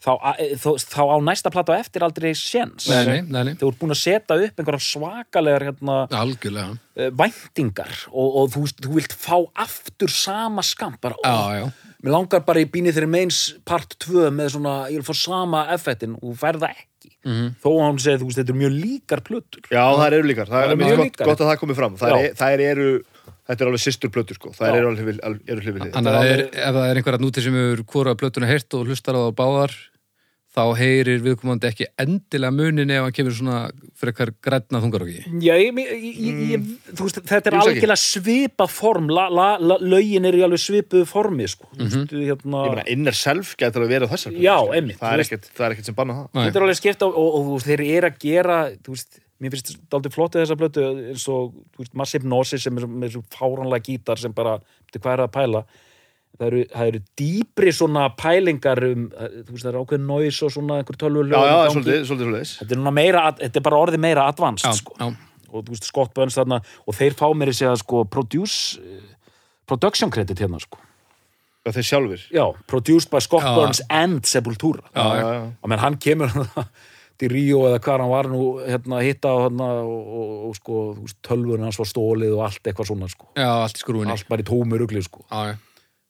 [0.04, 2.88] þá, a- þó, þá á næsta plata á eftir aldrei séns.
[2.90, 6.78] Þú ert búin að setja upp einhverja svakalegar hérna, Algjörlega.
[6.98, 11.72] eh, væntingar og, og þú, þú vilt fá aftur sama skam bara, Já, já,
[12.04, 15.68] mér langar bara í bínið þeirri meins part 2 með svona, ég vil fá sama
[15.74, 16.90] effektin og það ekki.
[17.24, 17.56] Mhm.
[17.64, 19.64] þó að hún segir, þú veist, þetta er mjög líkar plötur.
[19.72, 21.96] Já, það eru líkar, það Það er eru mjög gott, gott að það komi fram.
[21.98, 22.88] Það er, það eru,
[23.48, 24.52] þetta er alveg systur plötur sko.
[24.58, 27.44] Það eru alveg eru hlið Þannig að það er, ef það er einhver að núti
[27.46, 29.76] sem hefur hvora plötuna heyrt og hlustar á það báðar
[30.54, 33.60] þá heyrir viðkomandi ekki endilega munin ef hann kemur svona
[33.98, 35.24] frekar grænna þungarokki.
[35.42, 39.80] Já, ég, ég, ég, ég, þú veist, þetta er algjörlega svipa form, la, la, la,
[39.82, 41.70] lögin er í alveg svipuðu formi, sko.
[41.74, 42.06] Mm -hmm.
[42.30, 44.74] hérna, Ég meina, inner self getur að vera þessar Já, sko.
[44.78, 47.30] einmitt, það er, það er ekkert sem banna það þetta er alveg skipt á, og,
[47.34, 50.86] og, veist, þeir eru að gera, þú veist, mér finnst þetta aldrei flottið þessa blötu,
[51.10, 54.60] eins og, þú veist, Massive Gnosis sem er þessu fáranlega gítar sem bara,
[54.94, 55.66] hvað er það að pæla,
[56.40, 60.54] það eru, það eru dýpri svona pælingar um, þú veist, það er ákveðin noise og
[60.56, 63.82] svona einhver tölvu Já, já, svolítið, svolítið, svolítið Þetta er, núna meira, þetta er bara
[63.86, 64.96] orðið meira advanced, Já, sko.
[65.00, 65.12] já,
[65.54, 69.14] og þú veist Scott Burns þarna og þeir fá mér í segja sko produce, eh,
[69.70, 70.80] production credit hérna sko
[71.64, 73.54] Já, þeir sjálfur já, produced by Scott Já.
[73.56, 75.28] Burns and Sepultura Já, já.
[75.38, 75.44] já.
[75.62, 76.34] og menn hann kemur
[77.22, 80.56] til Ríó eða hvað hann var nú hérna að hitta og, hérna, og, og, og
[80.58, 80.80] sko
[81.24, 84.12] tölvun hans var stólið og allt eitthvað svona sko já, allt í skrúinni.
[84.12, 85.56] allt bara í tómi rugli sko Já, já,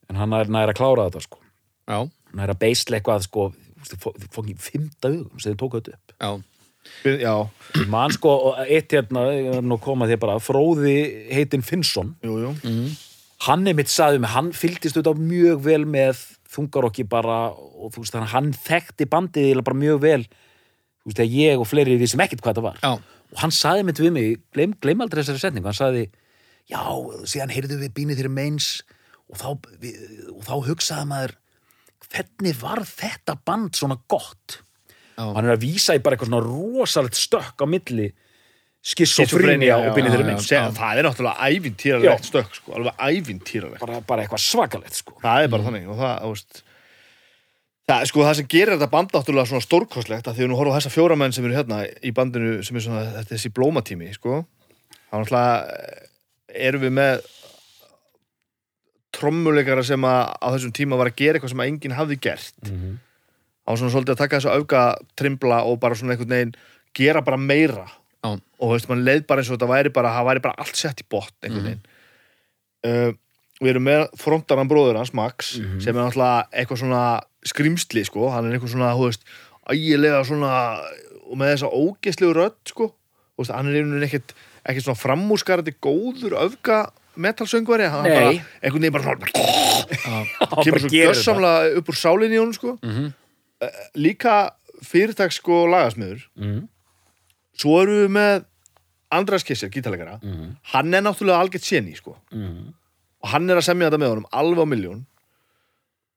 [0.09, 1.39] en hann er nær að klára þetta sko.
[1.87, 1.99] Já,
[2.39, 3.47] er að beisla eitthvað sko
[4.33, 6.17] fókn í fymta hugum sem þið tóku þetta upp.
[6.19, 6.31] Já,
[7.03, 7.33] Já,
[7.79, 10.95] Ég man sko, og eitt hérna, ég er nú að koma því bara, Fróði
[11.31, 12.51] heitinn Finnsson, jú, jú.
[13.47, 16.19] Hann er mitt saði mig, hann fylgdist auðvitað mjög vel með
[16.53, 21.11] þungarokki bara og þú veist, þannig að hann þekkti bandið eiginlega bara mjög vel, þú
[21.11, 22.83] veist, að ég og fleiri við sem ekkert hvað þetta var.
[22.83, 22.93] já,
[23.33, 26.03] Og hann saði mitt við mig, gleym, gleym aldrei þessari setningu, hann saði,
[26.69, 26.83] já,
[27.31, 28.67] síðan heyrðu við bínið þér meins
[29.33, 30.01] og þá, við,
[30.33, 31.35] og þá hugsaði maður,
[32.13, 34.59] hvernig var þetta band svona gott?
[35.13, 35.25] Já.
[35.25, 38.11] Hann er að vísa í bara eitthvað svona rosalegt stökk á milli
[38.83, 40.45] skissofrenia og já, meins.
[40.49, 45.15] Se, Það er náttúrulega ævintýralegt stökk sko, alveg ævintýralegt Bara, bara eitthvað svakalegt, sko.
[45.23, 46.63] Það er bara þannig og það, veist
[47.87, 50.75] það, sko, það sem gerir þetta band náttúrulega svona stórkostlegt að því að nú horfum
[50.75, 54.11] á þessa fjóra menn sem eru hérna í bandinu sem er svona þetta þessi blómatími
[54.17, 54.41] sko.
[55.07, 56.11] þá náttúrulega eh,
[56.67, 57.31] erum við með
[59.13, 62.53] trommuleikara sem að á þessum tíma var að gera eitthvað sem að enginn hafði gert
[62.69, 62.95] Mm -hmm.
[63.63, 64.83] á svona svolítið að taka þessu auka
[65.15, 66.55] trimbla og bara svona einhvern veginn
[66.93, 67.85] gera bara meira
[68.23, 68.29] Já.
[68.59, 71.01] og þú veist, mann leið bara eins og þetta væri bara væri bara allt sett
[71.01, 71.81] í botn einhvern veginn
[72.85, 73.13] uh,
[73.61, 75.79] við erum með frontaran bróður hans, Max Mhm.
[75.81, 79.21] sem er náttúrulega eitthvað svona skrimsli, sko, hann er eitthvað svona þú veist,
[79.69, 80.79] ægilega svona
[81.31, 82.93] og með þessa ógeslegu rödd, sko
[83.37, 84.33] veist, hann er einhvern veginn ekkert
[84.65, 88.29] ekkert svona framúskarandi góður öfga metalsöngvari, hann bara
[88.61, 93.13] einhvern veginn bara svona kemur svo gössamlega upp úr sálinni honum, sko mhm,
[93.95, 94.37] líka
[94.83, 96.67] fyrirtaks sko lagasmiður Mhm.
[97.57, 98.45] svo eru við með
[99.13, 100.55] Andras Kisser, gítalegara Mhm.
[100.73, 102.17] hann er náttúrulega algjört séni sko.
[102.31, 102.73] Mhm.
[103.23, 105.05] og hann er að semja þetta með honum alveg á miljón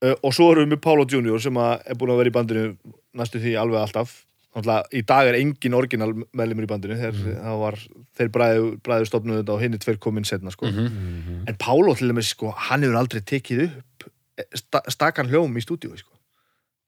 [0.03, 2.77] uh, og svo erum við með Pálo Junior sem er búin að vera í bandinu
[3.15, 4.25] næstu því alveg alltaf
[4.57, 7.77] í dag er engin orginal meðlumur í bandinu þeir, það var,
[8.17, 10.67] þeir bræðu, bræðu stofnuðu þetta og hinn er tver komin setna sko.
[10.71, 11.43] Mhm.
[11.49, 14.07] en Pálo til dæmis sko, hann hefur aldrei tekið upp
[14.39, 16.13] eh, sta, stakan hljóm í stúdíu sko.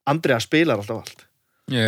[0.09, 1.25] Andrea spilar alltaf allt
[1.69, 1.85] já,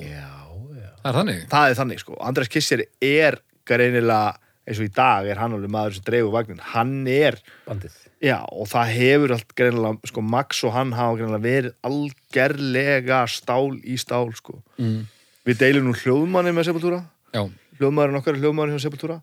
[0.08, 0.90] já.
[1.02, 1.40] það er þannig.
[1.52, 3.36] það er þannig sko, Andreas Kisser er
[3.68, 4.36] greinilega,
[4.66, 7.36] eins og í dag er hann alveg maður sem dreigur vagnin, hann er
[7.68, 7.92] Bandið.
[8.22, 13.76] Já, og það hefur allt greinilega, sko, Max og hann hafa greinilega verið algerlega stál
[13.84, 14.60] í stál, sko.
[14.80, 15.06] Mm.
[15.46, 17.04] við deilum nú hljóðmanni með Sepultura.
[17.34, 17.44] Já,
[17.78, 19.20] hljóðmaðurinn okkar er hljóðmaðurinn hjá Sepultura.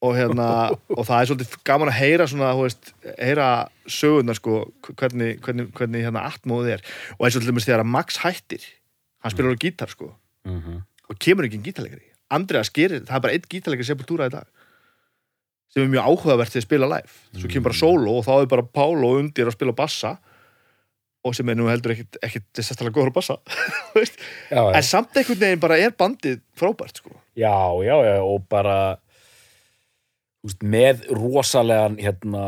[0.00, 0.46] Og hérna
[0.98, 3.48] og það er svolítið gaman að heyra svona, þú veist, heyra
[3.90, 4.60] sögurnar sko,
[4.92, 6.86] hvernig, hvernig, hvernig hérna atmóðið er.
[7.18, 8.64] Og eins og til dæmis þegar að Max hættir
[9.20, 10.14] hann spilar á gítar sko.
[10.48, 10.86] Mhm.
[11.10, 12.06] og kemur ekki en gítarleikari.
[12.30, 14.46] Andreas gerir, það er bara einn gítarleikari Sepultura í dag
[15.70, 17.14] sem er mjög áhugavert til að spila live.
[17.36, 20.16] Svo kemur bara solo og þá er bara Pálo undir að spila bassa
[21.26, 23.36] og sem er nú heldur ekkit, ekkit sérstæðlega góður á bassa.
[24.54, 27.12] Já, en samt einhvern veginn bara er bandið frábært sko.
[27.38, 27.54] Já,
[27.84, 28.76] já, já, og bara
[30.44, 32.44] veist, með rosalegan hérna,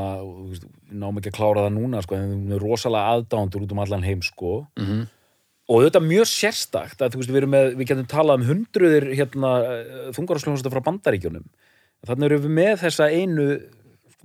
[0.91, 4.25] náum ekki að klára það núna sko, en með rosalega aðdándur út um allan heim
[4.25, 4.63] sko.
[4.81, 5.05] mhm,
[5.73, 9.07] og þetta er mjög sérstakt að veist, við, erum með, við getum talað um hundruðir
[9.15, 9.53] hérna,
[10.17, 11.47] þungararsljónsþetta frá bandaríkjunum
[12.09, 13.47] þannig erum við með þessa einu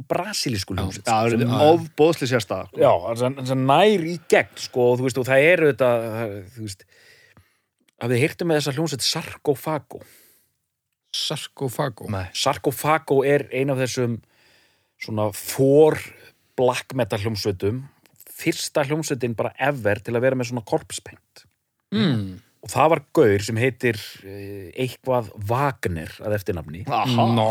[0.08, 1.58] brasilísku hljómsveit er Já.
[1.72, 2.80] ofbóðsli sérstæða sko.
[2.82, 5.92] Já, það er nær í gegn sko, og þú veist, og það eru þetta
[6.58, 6.88] veist
[8.04, 10.02] hafið hirtum með þessa hljómsveit Sarkofago
[11.18, 12.26] Sarkofago Nei.
[12.38, 14.20] Sarkofago er ein af þessum
[15.02, 15.98] svona for
[16.58, 17.86] black metal hljómsveitum
[18.38, 21.46] fyrsta hljómsveitin bara ever til að vera með svona korpspaint
[21.94, 22.38] mm.
[22.68, 27.30] Og það var gaur sem heitir eh, eitthvað Wagner að eftirnafni Aha.
[27.32, 27.48] Nó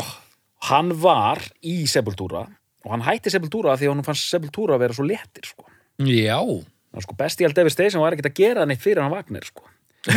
[0.68, 2.44] hann var í Sepultura
[2.84, 5.64] og hann hætti Sepultura því að hann fannst Sepultura að vera svo léttir sko.
[6.04, 9.64] Já Það var sko Bestial Devastation var ekkert að gera neitt fyrir hann Wagner sko.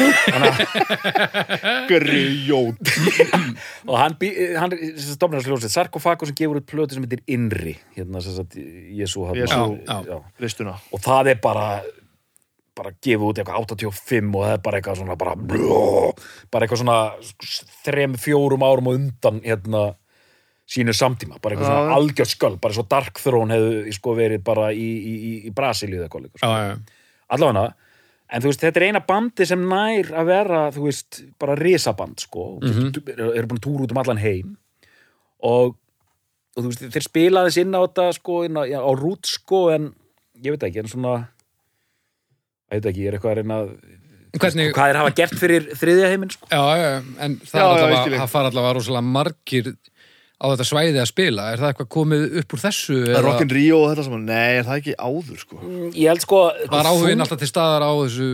[1.89, 2.91] Grjót
[3.89, 7.73] og hann, bí- hann stofnar þessu hljómsveit Sarkofago sem gefur út plötu sem heitir Inri
[7.97, 9.25] hérna sem sagt Jésu.
[10.43, 11.65] Listuna og það er bara
[12.79, 15.33] bara gefið út eitthvað 85 og það er bara eitthvað svona bara,
[16.51, 16.99] bara eitthvað svona
[17.85, 19.83] þrem, fjórum árum og undan hérna
[20.69, 21.93] sínu samtíma, bara eitthvað svona já.
[21.97, 26.03] algjörð sköld, bara svo Dark Throne hefðu sko verið bara í, í, í, í Brasilíu
[26.05, 26.51] eða líka, sko.
[27.29, 27.69] Allavega
[28.29, 32.21] en þú veist, þetta er eina bandi sem nær að vera, þú veist, bara risaband
[32.21, 32.91] sko, Mhm.
[33.15, 34.57] eru er búin að túra út um allan heim
[35.41, 35.75] og,
[36.55, 39.93] og þú veist, þeir spilaðis inn á þetta sko, inn á, á rút sko, en
[40.37, 41.15] ég veit ekki, en svona
[42.69, 43.71] ég veit ekki, ég er eitthvað að reyna að
[44.29, 46.45] Hvernig, hvað er hafa gert fyrir þriðja heiminn sko.
[46.51, 46.89] já, já,
[47.25, 49.71] en það, Já, er allavega, það fara allavega rosalega margir
[50.39, 51.47] á þetta svæði að spila.
[51.51, 54.27] Er það eitthvað komið upp úr þessu eða Rockin' Rio og þetta saman?
[54.29, 55.57] Nei, er það ekki áður sko?
[55.97, 58.29] Ég held sko var áhugin alltaf til staðar á þessu,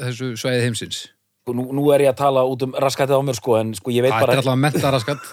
[0.00, 1.02] þessu svæði heimsins?
[1.44, 3.92] Sko, nú, nú er ég að tala út um raskatið á mér sko, en sko,
[3.94, 5.30] ég veit það er bara allavega mentaraskat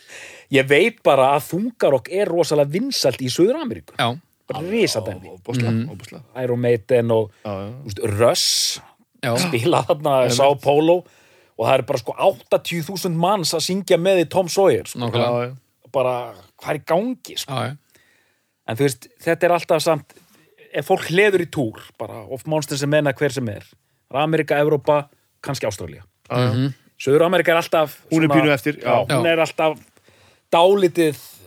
[0.58, 3.96] ég veit bara að þungarokk er rosalega vinsælt í Suður-Ameríku.
[3.96, 6.42] Já, bara risadæmi Mhm.
[6.42, 7.30] Iron Maiden og
[8.20, 8.80] Russ
[9.24, 11.04] já, spila þarna Sao Paulo
[11.58, 14.98] og það er bara sko 80.000 manns að syngja með í Tom Sawyer sko.
[15.92, 17.52] bara hvað er gangi sko.
[18.66, 20.12] en þú veist, þetta er alltaf samt
[20.74, 23.62] ef fólk hleður í túr bara of monster sem menna hver sem er
[24.10, 25.08] er Amerika, Evrópa,
[25.42, 25.66] kannski
[25.96, 26.02] já.
[26.30, 26.74] Mhm.
[26.98, 29.04] Söður Amerika er alltaf Hún er pínu eftir, já.
[29.06, 29.32] hún Já.
[29.32, 29.78] er alltaf
[30.52, 31.43] dálítið þú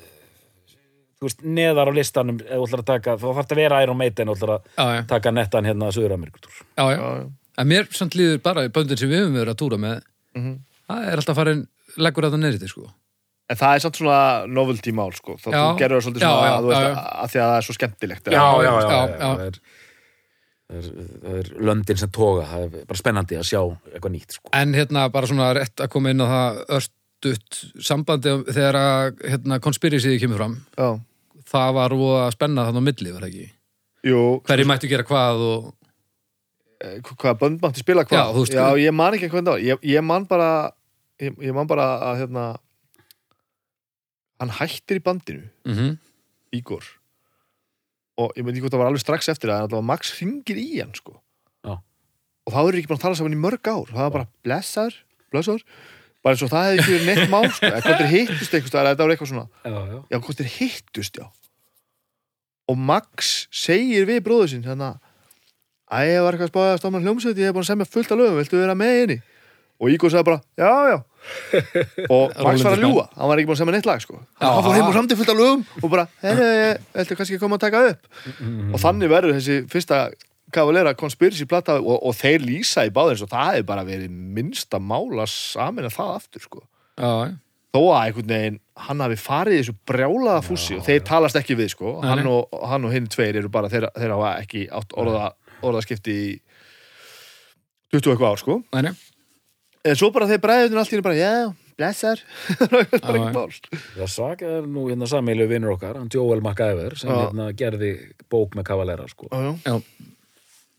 [1.26, 3.97] veist, neðar á listanum ef þú ætlar að taka, þá þarf þetta að vera Iron
[3.97, 6.97] Maiden og ætlar að já, já, taka nettan hérna að Söður Amerikutúr já, já.
[6.97, 7.26] Já, já.
[7.63, 10.01] en mér samt líður bara í böndin sem við höfum verið að túra með
[10.38, 10.55] Mhm.
[10.89, 12.89] það er alltaf farin leggur þetta neyri sko
[13.49, 15.59] En það er samt svona novelty mál sko Þá Já.
[15.63, 17.47] þú gerur það svolítið Já, svona já, að, þú veist, já, að, að því að
[17.47, 19.18] það er svo skemmtilegt já, já, já, Já, já, já.
[19.18, 19.59] Það, er,
[20.68, 20.89] það, er,
[21.24, 23.61] það er löndin sem toga það er bara spennandi að sjá
[23.93, 24.51] eitthvað nýtt sko.
[24.59, 29.59] En hérna bara svona rétt að koma inn á það örstutt sambandi þegar að hérna,
[29.63, 30.89] konspirisiði kemur fram já.
[31.47, 33.49] Það var að spenna þannig á milli, var það ekki?
[34.07, 35.67] Jú, Hverju mættu gera hvað og
[36.83, 38.19] eh, hvað bönd mátti spila hvað?
[38.19, 39.63] Já, þú veist- já ég man ekki hvernig var.
[39.65, 40.49] Ég, ég man bara
[41.19, 42.45] ég, ég man bara að hérna
[44.41, 45.95] hann hættir í bandinu mm
[46.55, 46.85] Ígor.
[48.17, 50.55] Og ég veit ekki hvort það var alveg strax eftir það en alltaf Max ringir
[50.61, 51.17] í hann sko.
[51.67, 51.73] Já.
[52.47, 53.89] og þá eru ekki bara að tala saman í mörg ár.
[53.91, 54.95] Það var bara blessar,
[55.33, 55.59] blessar
[56.28, 57.71] bara eins og það hefði ekki verið neitt mál sko.
[57.71, 59.45] Eða hvort þeir hittust einhvers staðar, þetta var eitthvað svona.
[59.63, 59.99] Já, já.
[60.11, 61.28] já, hvort þeir hittust, já.
[62.67, 64.91] Og Max segir við bróður sinn hérna
[65.88, 68.11] að ég var eitthvað að spáða að stofna hljómsveit ég hef búin að semja fullt
[68.11, 69.19] af lögum, viltu vera með inni
[69.78, 70.97] og Ígor sagði bara, já, já.
[72.13, 73.03] Og Max var að ljúga.
[73.13, 74.21] hann var ekki búin að semja neitt lag, sko.
[74.41, 76.47] Hann fór heim og samtið fullt af lögum og bara, herru,
[76.95, 78.09] viltu kannski koma að taka upp?
[78.73, 79.99] Og þannig verður þessi fyrsta
[80.53, 84.79] kavalera conspiracy plata og, og þeir lýsa í báðir og það hefur bara verið minnsta
[84.79, 86.61] mála samin að það aftur, sko
[86.97, 87.33] Já, já.
[87.75, 91.57] þó að einhvern veginn hann hafi farið í þessu brjálaða fússi og þeir talast ekki
[91.59, 94.63] við sko Nei, hann og, hann og hinn tveir eru bara þeir, þeir hafa ekki
[94.79, 95.27] átt orða,
[95.67, 96.27] orðaskipti í
[97.93, 98.93] 20 og eitthvað ár sko Nei, nei.
[99.87, 101.33] en svo bara þeir bræðinu allt í henni bara já,
[101.77, 102.23] blessar
[102.57, 106.09] það er bara Já, ekki mál Það saka er nú hérna sameilu vinnur okkar, hann
[106.13, 107.19] Joel MacGyver sem Já.
[107.27, 107.91] hérna gerði
[108.31, 109.29] bók með kavalera sko.
[109.31, 109.77] Já, já.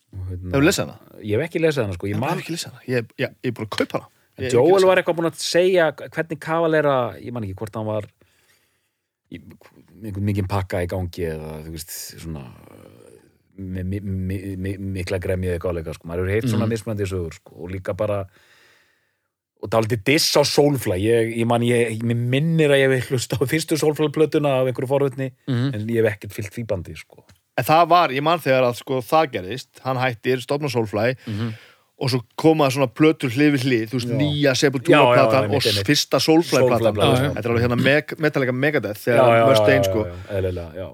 [0.09, 1.19] Hérna, hefur lesað hana?
[1.23, 3.11] Ég hef ekki lesað hana sko, ég man ekki lesað hana ég,
[3.45, 7.33] er búin að kaupa hana hef Joel var eitthvað búinn að segja hvernig kavalera, ég
[7.35, 8.07] man ekki hvort hann var
[9.33, 12.45] einhvern mikinn pakka í gangi eða þú veist svona
[13.59, 16.07] mi, mi, mi, mi, mikla gremið eitthvað áleika sko.
[16.09, 16.73] maður hefur heilt svona Mhm.
[16.73, 17.53] mismandi sögur sko.
[17.65, 18.21] og líka bara
[19.61, 23.33] og dálítið diss á Soulfly ég, ég man, ég, ég minnir að ég hef hlust
[23.35, 25.75] á fyrstu Soulfly plötuna af einhverju forvitni Mhm.
[25.75, 27.25] en ég hef ekkert fyllt því bandi sko.
[27.59, 31.57] En það var, ég man þegar að sko það gerist hann hættir, stofna Soulfly Mhm.
[31.99, 34.19] og svo koma svona plötur hlið við hlið, þú veist, Já.
[34.21, 35.87] nýja Sepultura-platan og einmitt.
[35.89, 40.05] fyrsta Soulfly-platan þetta er alveg hérna meg, Metallica Megadeth þegar Mustaine sko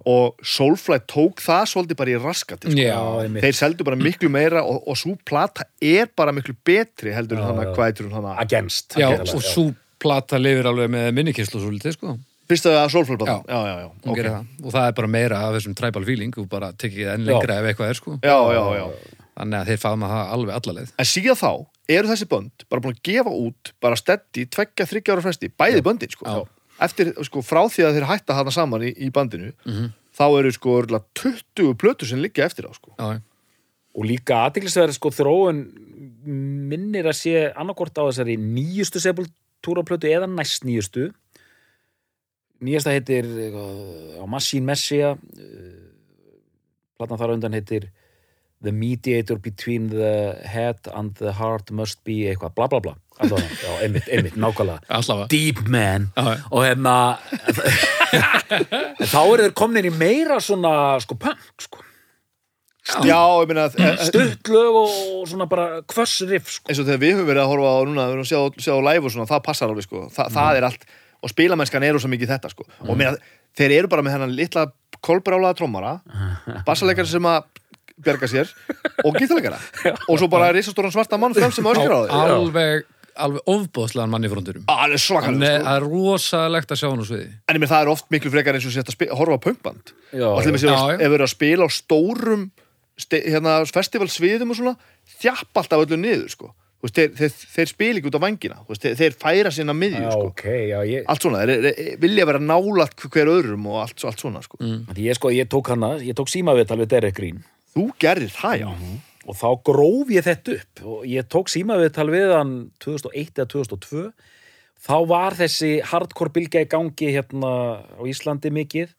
[0.08, 2.80] og Soulfly tók það svolítið bara í raskati sko.
[2.80, 3.00] Já,
[3.44, 7.50] þeir seldu bara miklu meira og, og svo plata er bara miklu betri heldur en
[7.52, 12.16] hana, hvað já Against, og svo plata lifir alveg með minnikyslu svolítið, sko.
[12.48, 13.54] Fyrsta að sólflöfblandan Já.
[13.54, 14.16] Já, já, já, hún ok.
[14.18, 14.46] gerir það.
[14.64, 17.30] og það er bara meira af þessum tribal feeling og bara tekið enn Já.
[17.32, 18.86] lengra ef eitthvað er sko já, já, já
[19.34, 21.50] þannig að þeir faðma það alveg allaleið En síðan þá
[21.98, 25.82] eru þessi bönd bara búin að gefa út bara steddi, tveggja, þryggja ára fresti bæði
[25.88, 26.44] böndin, sko Já.
[26.84, 29.92] Eftir, sko, frá því að þeir hætta hana saman í, í bandinu Mhm.
[30.14, 31.04] þá eru sko örugglega
[31.56, 33.20] 20 plötur sem liggja eftir á, sko já,
[33.94, 35.64] og líka aðtiklisverð sko þróun
[36.26, 41.10] minnir að sé annarkort á þessari nýjustu sepultúraplötu eða næst nýjustu
[42.64, 43.76] nýjasta heitir eitthvað,
[44.20, 45.68] á Machine Messia uh,
[46.98, 47.90] platan þar undan heitir
[48.64, 52.94] The mediator between the head and the heart must be eitthvað bla bla bla.
[53.20, 55.26] Alltaf, já, einmitt, einmitt, nákvæmlega.
[55.28, 56.06] Deep Man.
[56.16, 56.38] Já.
[56.48, 56.94] og hérna
[59.12, 60.72] þá eru þeir komin í meira svona
[61.04, 61.82] sko punk sko.
[63.04, 66.68] Já, ég meina að- e- e- stuttlög og svona bara hvers riff sko.
[66.68, 68.74] eins og þegar við höfum verið að horfa á núna, við höfum að sjá, sjá
[68.88, 70.84] live og svona, það passar alveg sko, Þa, það er allt
[71.24, 72.66] og spilamennskan eru svo mikið þetta sko.
[72.84, 73.16] Og meina,
[73.56, 74.66] þeir eru bara með hennan litla
[75.04, 75.94] kolbrálaða trommara,
[76.68, 77.46] bassaleikari sem að
[78.04, 78.48] bjarga sér
[79.06, 79.58] og gítalegara
[80.10, 82.80] og svo bara risastóran svarta mann frem sem öskar á þeir alveg,
[83.22, 85.68] alveg ofbóðslegan manni frundurum Það er svakalega sko.
[85.68, 87.28] það er rosalegt að sjá hann á sviði.
[87.46, 90.26] En meina það er oft miklu frekar eins og sért að horfa á punkband Já,
[90.26, 90.82] og allir með sér já.
[90.96, 92.44] ef við erum að spila á stórum
[93.14, 94.74] hérna, festivalsviðum og svona
[95.22, 96.50] þjapp alltaf öllu niður sko.
[96.84, 99.72] Þú veist, þeir, þeir, þeir spila ekki út á vangina veist, þeir, þeir færa sinna
[99.72, 100.26] miðju já, sko.
[100.28, 104.20] ok, já, ég, allt svona, þeir, þeir vilja vera nálat hver öðrum og allt, allt
[104.20, 104.60] svona sko.
[104.60, 107.40] Því ég sko, ég tók hana, ég tók símaviðtal við Derek Green.
[107.72, 108.68] Þú gerir það já.
[109.24, 112.54] Og þá gróf ég þetta upp og ég tók símaviðtal við hann
[112.84, 114.04] 2001 eða 2002
[114.84, 118.92] þá var þessi hardcore bylgja í gangi hérna á Íslandi mikið.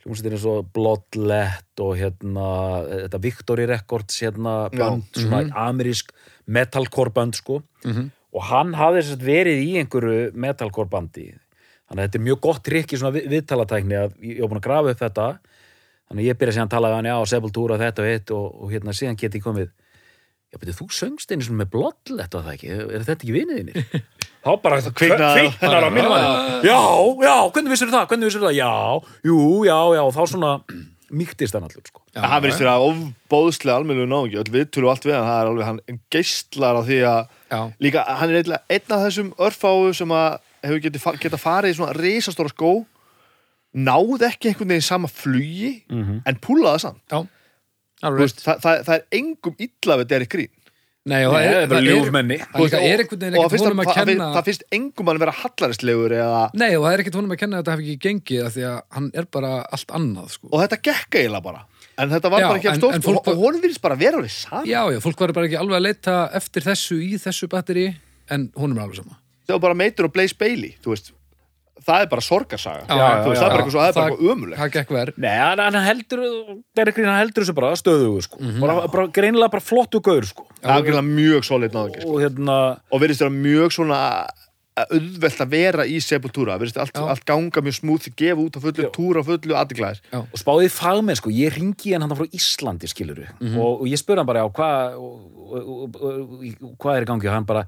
[0.00, 2.48] Hljómsveitir eins og Bloodlet og hérna
[2.88, 6.14] þetta Victory Records hérna band, svona amerísk
[6.56, 7.60] metalcore band sko.
[8.30, 11.28] Og hann hafði að verið í einhverju metalcore bandi.
[11.90, 14.60] Þannig að þetta er mjög gott trikk í svona við- viðtalatækni að ég var búin
[14.60, 15.28] að grafa upp þetta.
[16.10, 18.44] Þannig að ég byrja síðan að tala við hann já, Sepultura þetta og hitt og,
[18.62, 19.72] og hérna síðan geti ég komið.
[20.50, 23.84] Já, betur þú söngst einu svona með Bloodlet og það ekki, er þetta ekki viniðinni?
[24.44, 25.36] þá bara kviknar
[25.86, 26.70] á manni.
[26.70, 26.78] já,
[27.26, 28.56] já, hvernig vissir það, hvernig vissir það?
[28.58, 28.72] Já,
[29.30, 29.36] jú,
[29.68, 30.52] já, já, og þá svona
[31.10, 32.02] mýktist hann allur sko.
[32.14, 35.40] Já, það finnst þér að ofbóðslega almennu náungi öll við og allt við hann, það
[35.40, 37.60] er alveg hann geistlar á því að Já.
[37.86, 41.78] líka, hann er eitthvað einn af þessum örfáu sem að hefur getið geta farið í
[41.80, 42.72] svona risastóra skó
[43.70, 45.74] náð ekki einhvern veginn sama flugi
[46.26, 47.04] en púlaði samt.
[48.00, 50.52] Veist, það, það, það er engum illa við Derek Green
[51.10, 52.38] Nei, og það er bara ljúfmenni.
[52.40, 56.70] Og það finnst, að það, það, kenna það finnst engum að vera hallarislegur eða, Nei,
[56.76, 58.78] og það er ekkert honum að kenna að þetta hafi ekki gengið af því að
[58.96, 60.50] hann er bara allt annað sko.
[60.50, 61.64] og þetta gekk eiginlega bara
[62.00, 64.34] en þetta var Já, bara ekki en fólk og, og honum virðist bara vera alveg
[64.34, 67.88] saman Já, já, fólk var bara ekki alveg að leita eftir þessu í þessu batteri
[68.32, 71.12] en honum er alveg sama það var bara Meitur og Blaze Bailey þú veist,
[71.86, 72.82] það er bara sorgarsaga.
[72.88, 73.60] Já, já, Þú veist, já, það er bara já.
[73.60, 76.20] eitthvað svo, það er bara Það- eitthvað ömulegt Það gekk verð Nei, hann, hann heldur,
[76.76, 80.46] hann heldur þessu bara stöðugu sko, bara, bara greinilega bara flottu gaur sko.
[80.60, 82.56] Það er greinlega mjög solid náðingi og hérna,
[82.92, 84.00] og virðist vera mjög svona
[84.80, 86.54] auðvelt að vera í Sepultura.
[86.56, 88.90] Virðist allt, allt ganga mjög smúð gefa út á fullu, Já.
[88.94, 93.26] túra á fullu, aðdeglaðir og spáðið fagmenn sko, ég ringi hann hann frá Íslandi skiluru
[93.58, 94.78] og, og ég spurði hann bara, já, hvað
[96.80, 97.28] hvað er í gangi?
[97.28, 97.64] Og hann bara,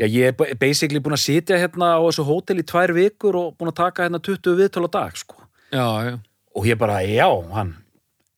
[0.00, 3.36] já, ég er ba- basically búin að sitja hérna á þessu hótel í tvær vikur
[3.36, 5.36] og búin að taka hérna 20 viðtöl á dag sko,
[5.70, 6.14] Já, já,
[6.56, 7.76] og ég bara, já, hann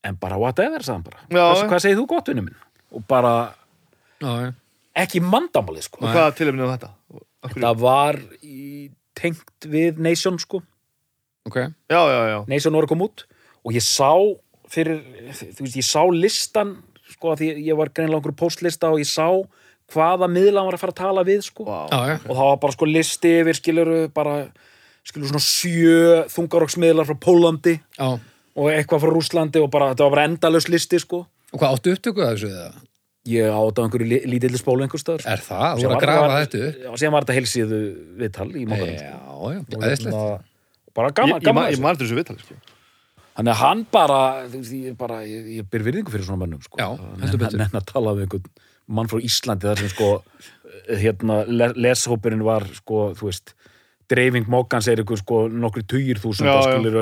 [0.05, 1.69] en bara whatever, sagði hann bara Já, hvað, já.
[1.71, 2.59] hvað segir þú gott, vinnu minn?
[2.93, 3.35] og bara,
[4.21, 4.51] já, já.
[5.07, 6.91] ekki mandamáli sko og hvaða tilefnið á þetta?
[7.43, 10.61] Akkur, það var í, tengt við Nation sko
[11.49, 11.57] Ok,
[11.91, 13.25] já, já, já, Nation var að koma út
[13.65, 14.13] og ég sá
[14.73, 15.01] fyrir,
[15.33, 16.77] þú veist, ég sá listan
[17.13, 19.27] sko, að því ég var greinlega okkur postlista og ég sá
[19.93, 21.80] hvaða miðla hann var að fara að tala við sko, Vá.
[21.93, 24.36] já, já, og það var bara sko listi yfir skiluru, bara
[25.05, 25.97] skiluru svona sjö
[26.36, 28.09] þungaroksmiðlar frá Pólandi já
[28.53, 31.22] og eitthvað frá Rúslandi og bara, þetta var bara endalaus listi sko
[31.53, 32.72] Og hvað áttu upptöku að þessu eða?
[33.32, 35.78] ég átt á einhverju li- lítilli spólu einhver stöður Er það?
[35.78, 36.78] Þú voru að grafa þetta upp?
[36.90, 37.78] og síðan var þetta heilsíðu
[38.20, 40.43] viðtal í Já, móðan já, og æðislegt hérna,
[40.99, 42.57] bara gaman, gaman man- að ég eftir þessu viðtali sko.
[43.32, 44.18] Þannig að hann bara,
[44.53, 46.76] ég, bara, ég, ég ber virðingu fyrir svona mönnum, sko.
[46.76, 46.88] Já,
[47.22, 47.57] heldur betur.
[47.62, 48.51] Nenn að tala við einhvern
[48.95, 50.11] mann frá Íslandi þar sem, sko,
[51.03, 53.55] hérna, le- leshópurinn var, sko, þú veist,
[54.12, 56.72] dreifing mókans er ykkur, sko, nokkri tugir þúsund Já, og já.
[56.76, 56.97] skilur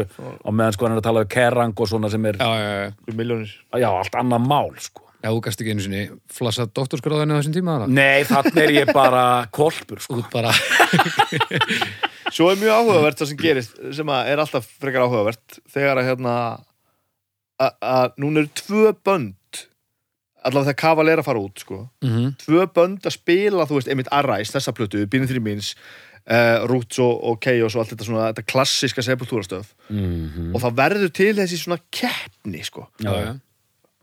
[0.46, 2.72] á meðan, sko, hann er að tala við Kerrang og svona sem er, Já, já,
[3.74, 5.06] já já, allt annað mál, sko.
[5.20, 7.92] Já, þú gast ekki einu sinni flassa doktorskráðinu á þessum tíma þarna?
[7.92, 10.22] Nei, þannig er ég bara kolpur, sko.
[10.32, 10.52] Bara
[12.30, 16.08] Svo er mjög áhugavert það sem gerist sem að er alltaf frekar áhugavert þegar að
[16.12, 16.34] hérna
[17.60, 19.34] að- að núna eru tvö bönd
[20.44, 21.82] allavega þegar Cavalera fara út sko.
[22.04, 22.30] Mhm.
[22.44, 25.74] tvö bönd að spila, þú veist, einmitt Arise, þessa plötu, Bínir þrjum míns
[26.30, 30.54] uh, Roots og, og Chaos og allt þetta svona þetta klassiska sepultúrastöf Mhm.
[30.54, 32.88] og það verður til þessi svona keppni sko.
[33.02, 33.32] Já, já.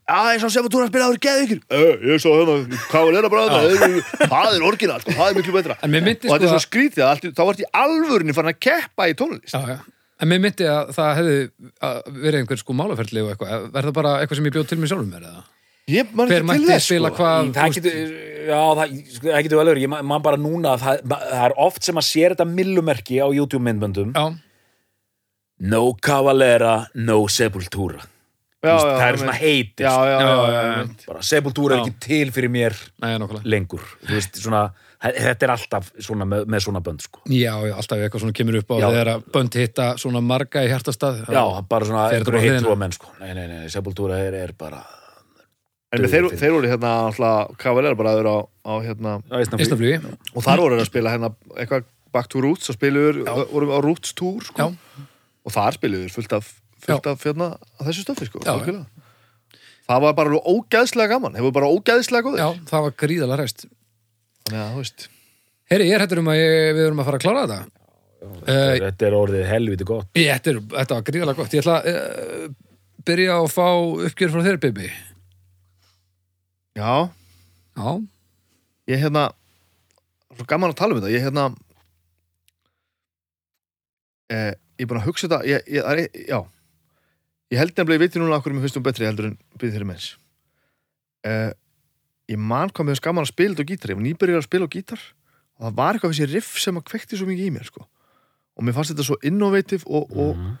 [0.08, 1.60] Já, ég sá sepultúra að spila áður geðu ykkur
[2.08, 5.90] ég sá hérna, Cavalera bara þarna, það er orginal, sko, það er miklu betra og
[5.92, 9.52] þetta er sko svo skrítið að þá vart í alvörinni farin að keppa í tónlist
[9.52, 9.78] Já, já.
[10.18, 11.34] En mér myndi að það hefði
[11.86, 13.68] að verið einhver sko málaferli og eitthvað.
[13.70, 15.42] Er það bara eitthvað sem ég bjóð til mér sjálfum mér eða?
[15.88, 17.12] Ég man ekki til þess sko.
[17.18, 17.52] hvað?
[17.56, 17.96] það getur,
[18.48, 21.56] já, það, sko, það getur vel verið, ég man- bara núna að það, það er
[21.68, 24.26] oft sem að sér þetta millumerki á YouTube myndböndum Já,
[25.60, 27.98] No Cavalera, no Sepultura
[28.62, 31.06] já, já, það er svona heiti já, já, já, Já, já, já, já, já.
[31.06, 32.74] bara Sepultura er ekki til fyrir mér
[33.22, 33.44] nokkulega.
[33.46, 34.62] lengur Þú veist, svona,
[35.02, 37.20] þetta er alltaf svona með, með svona bönd sko.
[37.30, 41.20] Já, já, alltaf eitthvað svona kemur upp á þegar bönd hitta svona marga í hjartastað.
[41.30, 42.58] já, bara svona einhverju hliðina.
[42.62, 43.12] heitrúa menn sko.
[43.20, 44.82] nei, nei, nei, Sepultura er, er bara
[45.88, 48.36] En þeir, þeir voru hérna alltaf Cavalera bara aður á,
[48.68, 49.96] á hérna Ísnaflugi.
[50.36, 53.22] og þar voru þeir að spila hérna eitthvað Back to Roots og spiluður
[53.52, 54.68] voru á Roots Tour sko.
[54.68, 55.06] Já.
[55.44, 56.50] og þar spiluður fullt af,
[56.84, 58.52] fullt af hérna, þessu stöfi sko, Já,
[59.88, 63.66] það var bara alveg ógæðslega gaman hefur bara ógæðslega góður Já, það var gríðalega reist.
[64.44, 65.08] þannig að þú veist
[65.68, 67.74] Heyri, ég er hættur um að ég, við erum að fara að klára þetta.
[68.24, 71.52] Uh, þetta er orðið helviti gott ég, þetta, er, þetta var gríðalega gott.
[71.54, 72.46] Ég ætla að uh,
[73.08, 73.66] byrja að fá
[74.08, 74.88] uppgjör frá þér, Bibi.
[76.78, 76.92] Já,
[77.78, 77.90] Já,
[78.90, 79.28] ég hérna
[80.34, 81.12] svo gaman að tala um þetta.
[81.14, 81.44] Ég hérna
[84.32, 85.38] eh, ég er búin að hugsa þetta.
[85.46, 86.40] Ég, ég, er, já.
[87.52, 90.08] Ég held nefnilega, ég veit núna okkur um betri heldur en byrðið þeirri menns
[91.24, 91.52] eh,
[92.28, 93.92] ég man hvað mér finnst gaman að spila þetta á gítar.
[93.92, 95.04] Ég var nýbyrjar að spila á gítar
[95.58, 97.86] og það var eitthvað þessi riff sem að kveikti svo mikið í mér sko.
[98.58, 100.54] og mér fannst þetta svo innovative og, og, Mhm.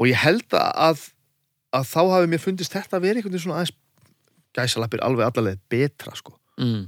[0.00, 1.12] og ég held að
[1.72, 3.76] að þá hafi mér fundist þetta að vera einhvern veginn svona aðeins
[4.56, 6.82] gæsalappir alveg allaveg betra sko mm.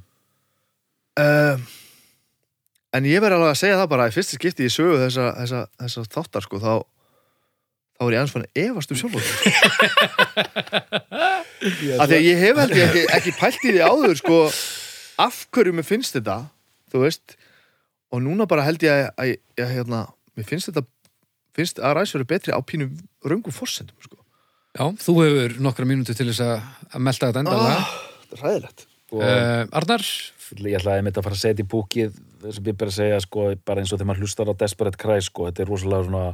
[1.15, 1.61] Uh,
[2.91, 5.61] en ég verði alveg að segja það bara í fyrsta skipti í sögu þessa, þessa,
[5.79, 6.73] þessa þáttar sko, þá
[7.95, 9.15] þá er ég aðeins fann efast um sjálf
[12.01, 14.41] af því að ég hef held ég ekki, ekki pælt í því áður sko,
[15.23, 16.41] af hverju mér finnst þetta
[16.91, 17.37] þú veist
[18.11, 20.03] og núna bara held ég að, að, að hérna,
[20.35, 20.85] mér finnst þetta
[21.55, 22.91] finnst að ræs verið betri á pínu
[23.23, 24.19] röngum forsendum sko.
[24.75, 26.55] Já, þú hefur nokkra mínútu til þess að,
[26.91, 27.75] að melta þetta endalega.
[27.79, 27.93] ah,
[28.25, 30.03] þetta er ræðilegt og Uh, Arnar,
[30.64, 33.18] ég ætlaði einmitt að fara að setja í búkið þess að ég bara að segja
[33.22, 36.25] sko, bara eins og þegar maður hlustar á Desperate Cry sko, þetta er rosalega svona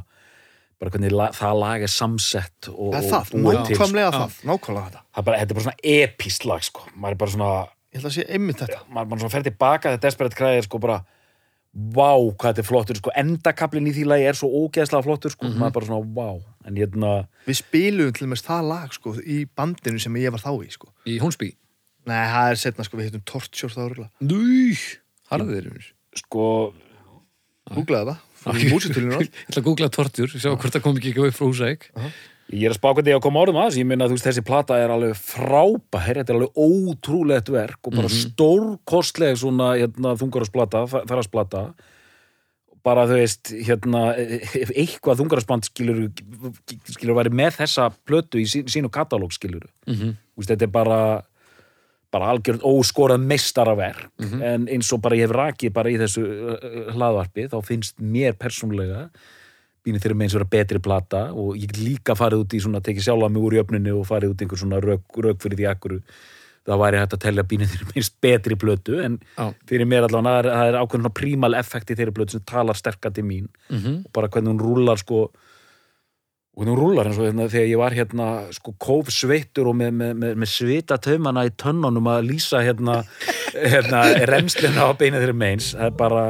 [0.81, 3.85] bara hvernig la, það lag er samsett og, það er og það, búið til, sko.
[3.85, 6.87] nákvæmlega það nákvæmlega þetta, það er bara, þetta er bara svona epíst lag sko.
[6.95, 7.51] maður er bara svona,
[7.91, 10.65] ég ætla að sé einmitt þetta maður, maður svona fer tilbaka þegar Desperate Cry er
[10.65, 10.97] sko bara
[11.71, 15.47] vá, hvað þetta er flottur, sko, endakablin í því lagi er svo ógeðslega flottur, sko,
[15.53, 16.29] maður er bara svona vá,
[16.67, 17.11] en hérna
[17.47, 20.91] við spilum til með það lag sko, í bandinu sem ég var þá í sko.
[21.07, 21.53] í Hónsby.
[22.09, 24.11] Nei, það er setna sko, við hittum Torture þá rúglega.
[24.25, 24.75] Núi,
[25.31, 25.71] harðir.
[26.19, 26.73] sko,
[27.71, 31.45] Googlaði það, Ég ætla að googla tortur, sjá hvort það kom ekki ekki upp frá
[31.45, 31.83] húsæk.
[32.51, 34.77] Ég er að spáka því að koma orðum að þessu, ég minna að þessi plata
[34.81, 41.63] er alveg frábær, þetta er alveg ótrúlegt verk og bara stórkostleg svona hérna, þungarasplata, þarasplata
[42.85, 46.07] bara þú veist hérna, ef eitthvað þungarasband skilur
[46.89, 50.71] skilur væri með þessa plötu í sín, sínu katalóg skilur Mm Þú veist, þetta er
[50.73, 51.01] bara
[52.11, 54.09] bara algjörð óskorað meistaraverk.
[54.43, 56.23] En eins og bara ég hef rakið bara í þessu
[56.91, 59.09] hlaðvarpi þá finnst mér persónlega
[59.85, 62.61] býnir þeirra með eins og vera betri plata og ég get líka farið út í
[62.61, 65.61] svona tekið sjálfa mig úr jöfnunni og farið út í einhver svona rök, rök fyrir
[65.61, 65.95] því akkur
[66.67, 69.47] það væri hægt að telja býnir þeirra minnst betri plötu en Já.
[69.69, 72.77] fyrir mér allavega það er, það er ákveðin prímal effekt í þeirri plötu sem talar
[72.77, 74.05] sterkar til mín -hmm.
[74.05, 75.31] og bara hvernig hún rúlar sko og
[76.59, 79.91] hvernig hún rúlar eins og hérna, þegar ég var hérna sko kóf sveittur og með,
[79.91, 83.03] með, með, með svita taumana í tönnunum að lýsa hérna,
[83.73, 86.25] hérna remslina á beinið þeirri meins það er bara,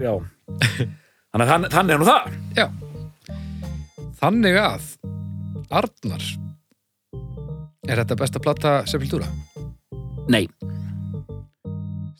[0.00, 0.12] já
[1.36, 2.85] þannig að þann, þannig er nú það Já.
[4.16, 4.84] Þannig að
[5.76, 6.22] Arnar
[7.86, 9.28] Er þetta besta plata Sepultura?
[10.32, 10.46] Nei,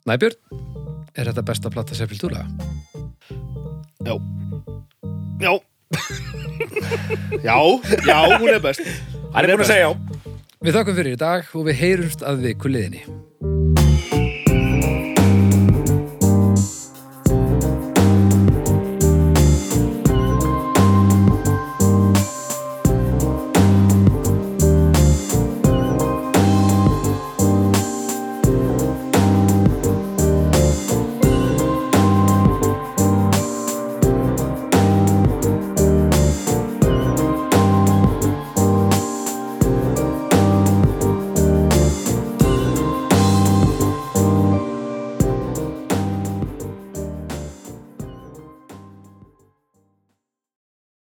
[0.04, 0.36] Snæbjörn
[1.16, 2.44] Er þetta besta plata Sepultura?
[4.06, 4.14] Já.
[5.40, 5.52] Já.
[7.42, 7.56] Já,
[8.06, 8.84] já, hún er best.
[9.32, 10.16] Hann er búin að segja já
[10.66, 13.85] Við þakkum fyrir í dag og við heyrumst að við kulliðinni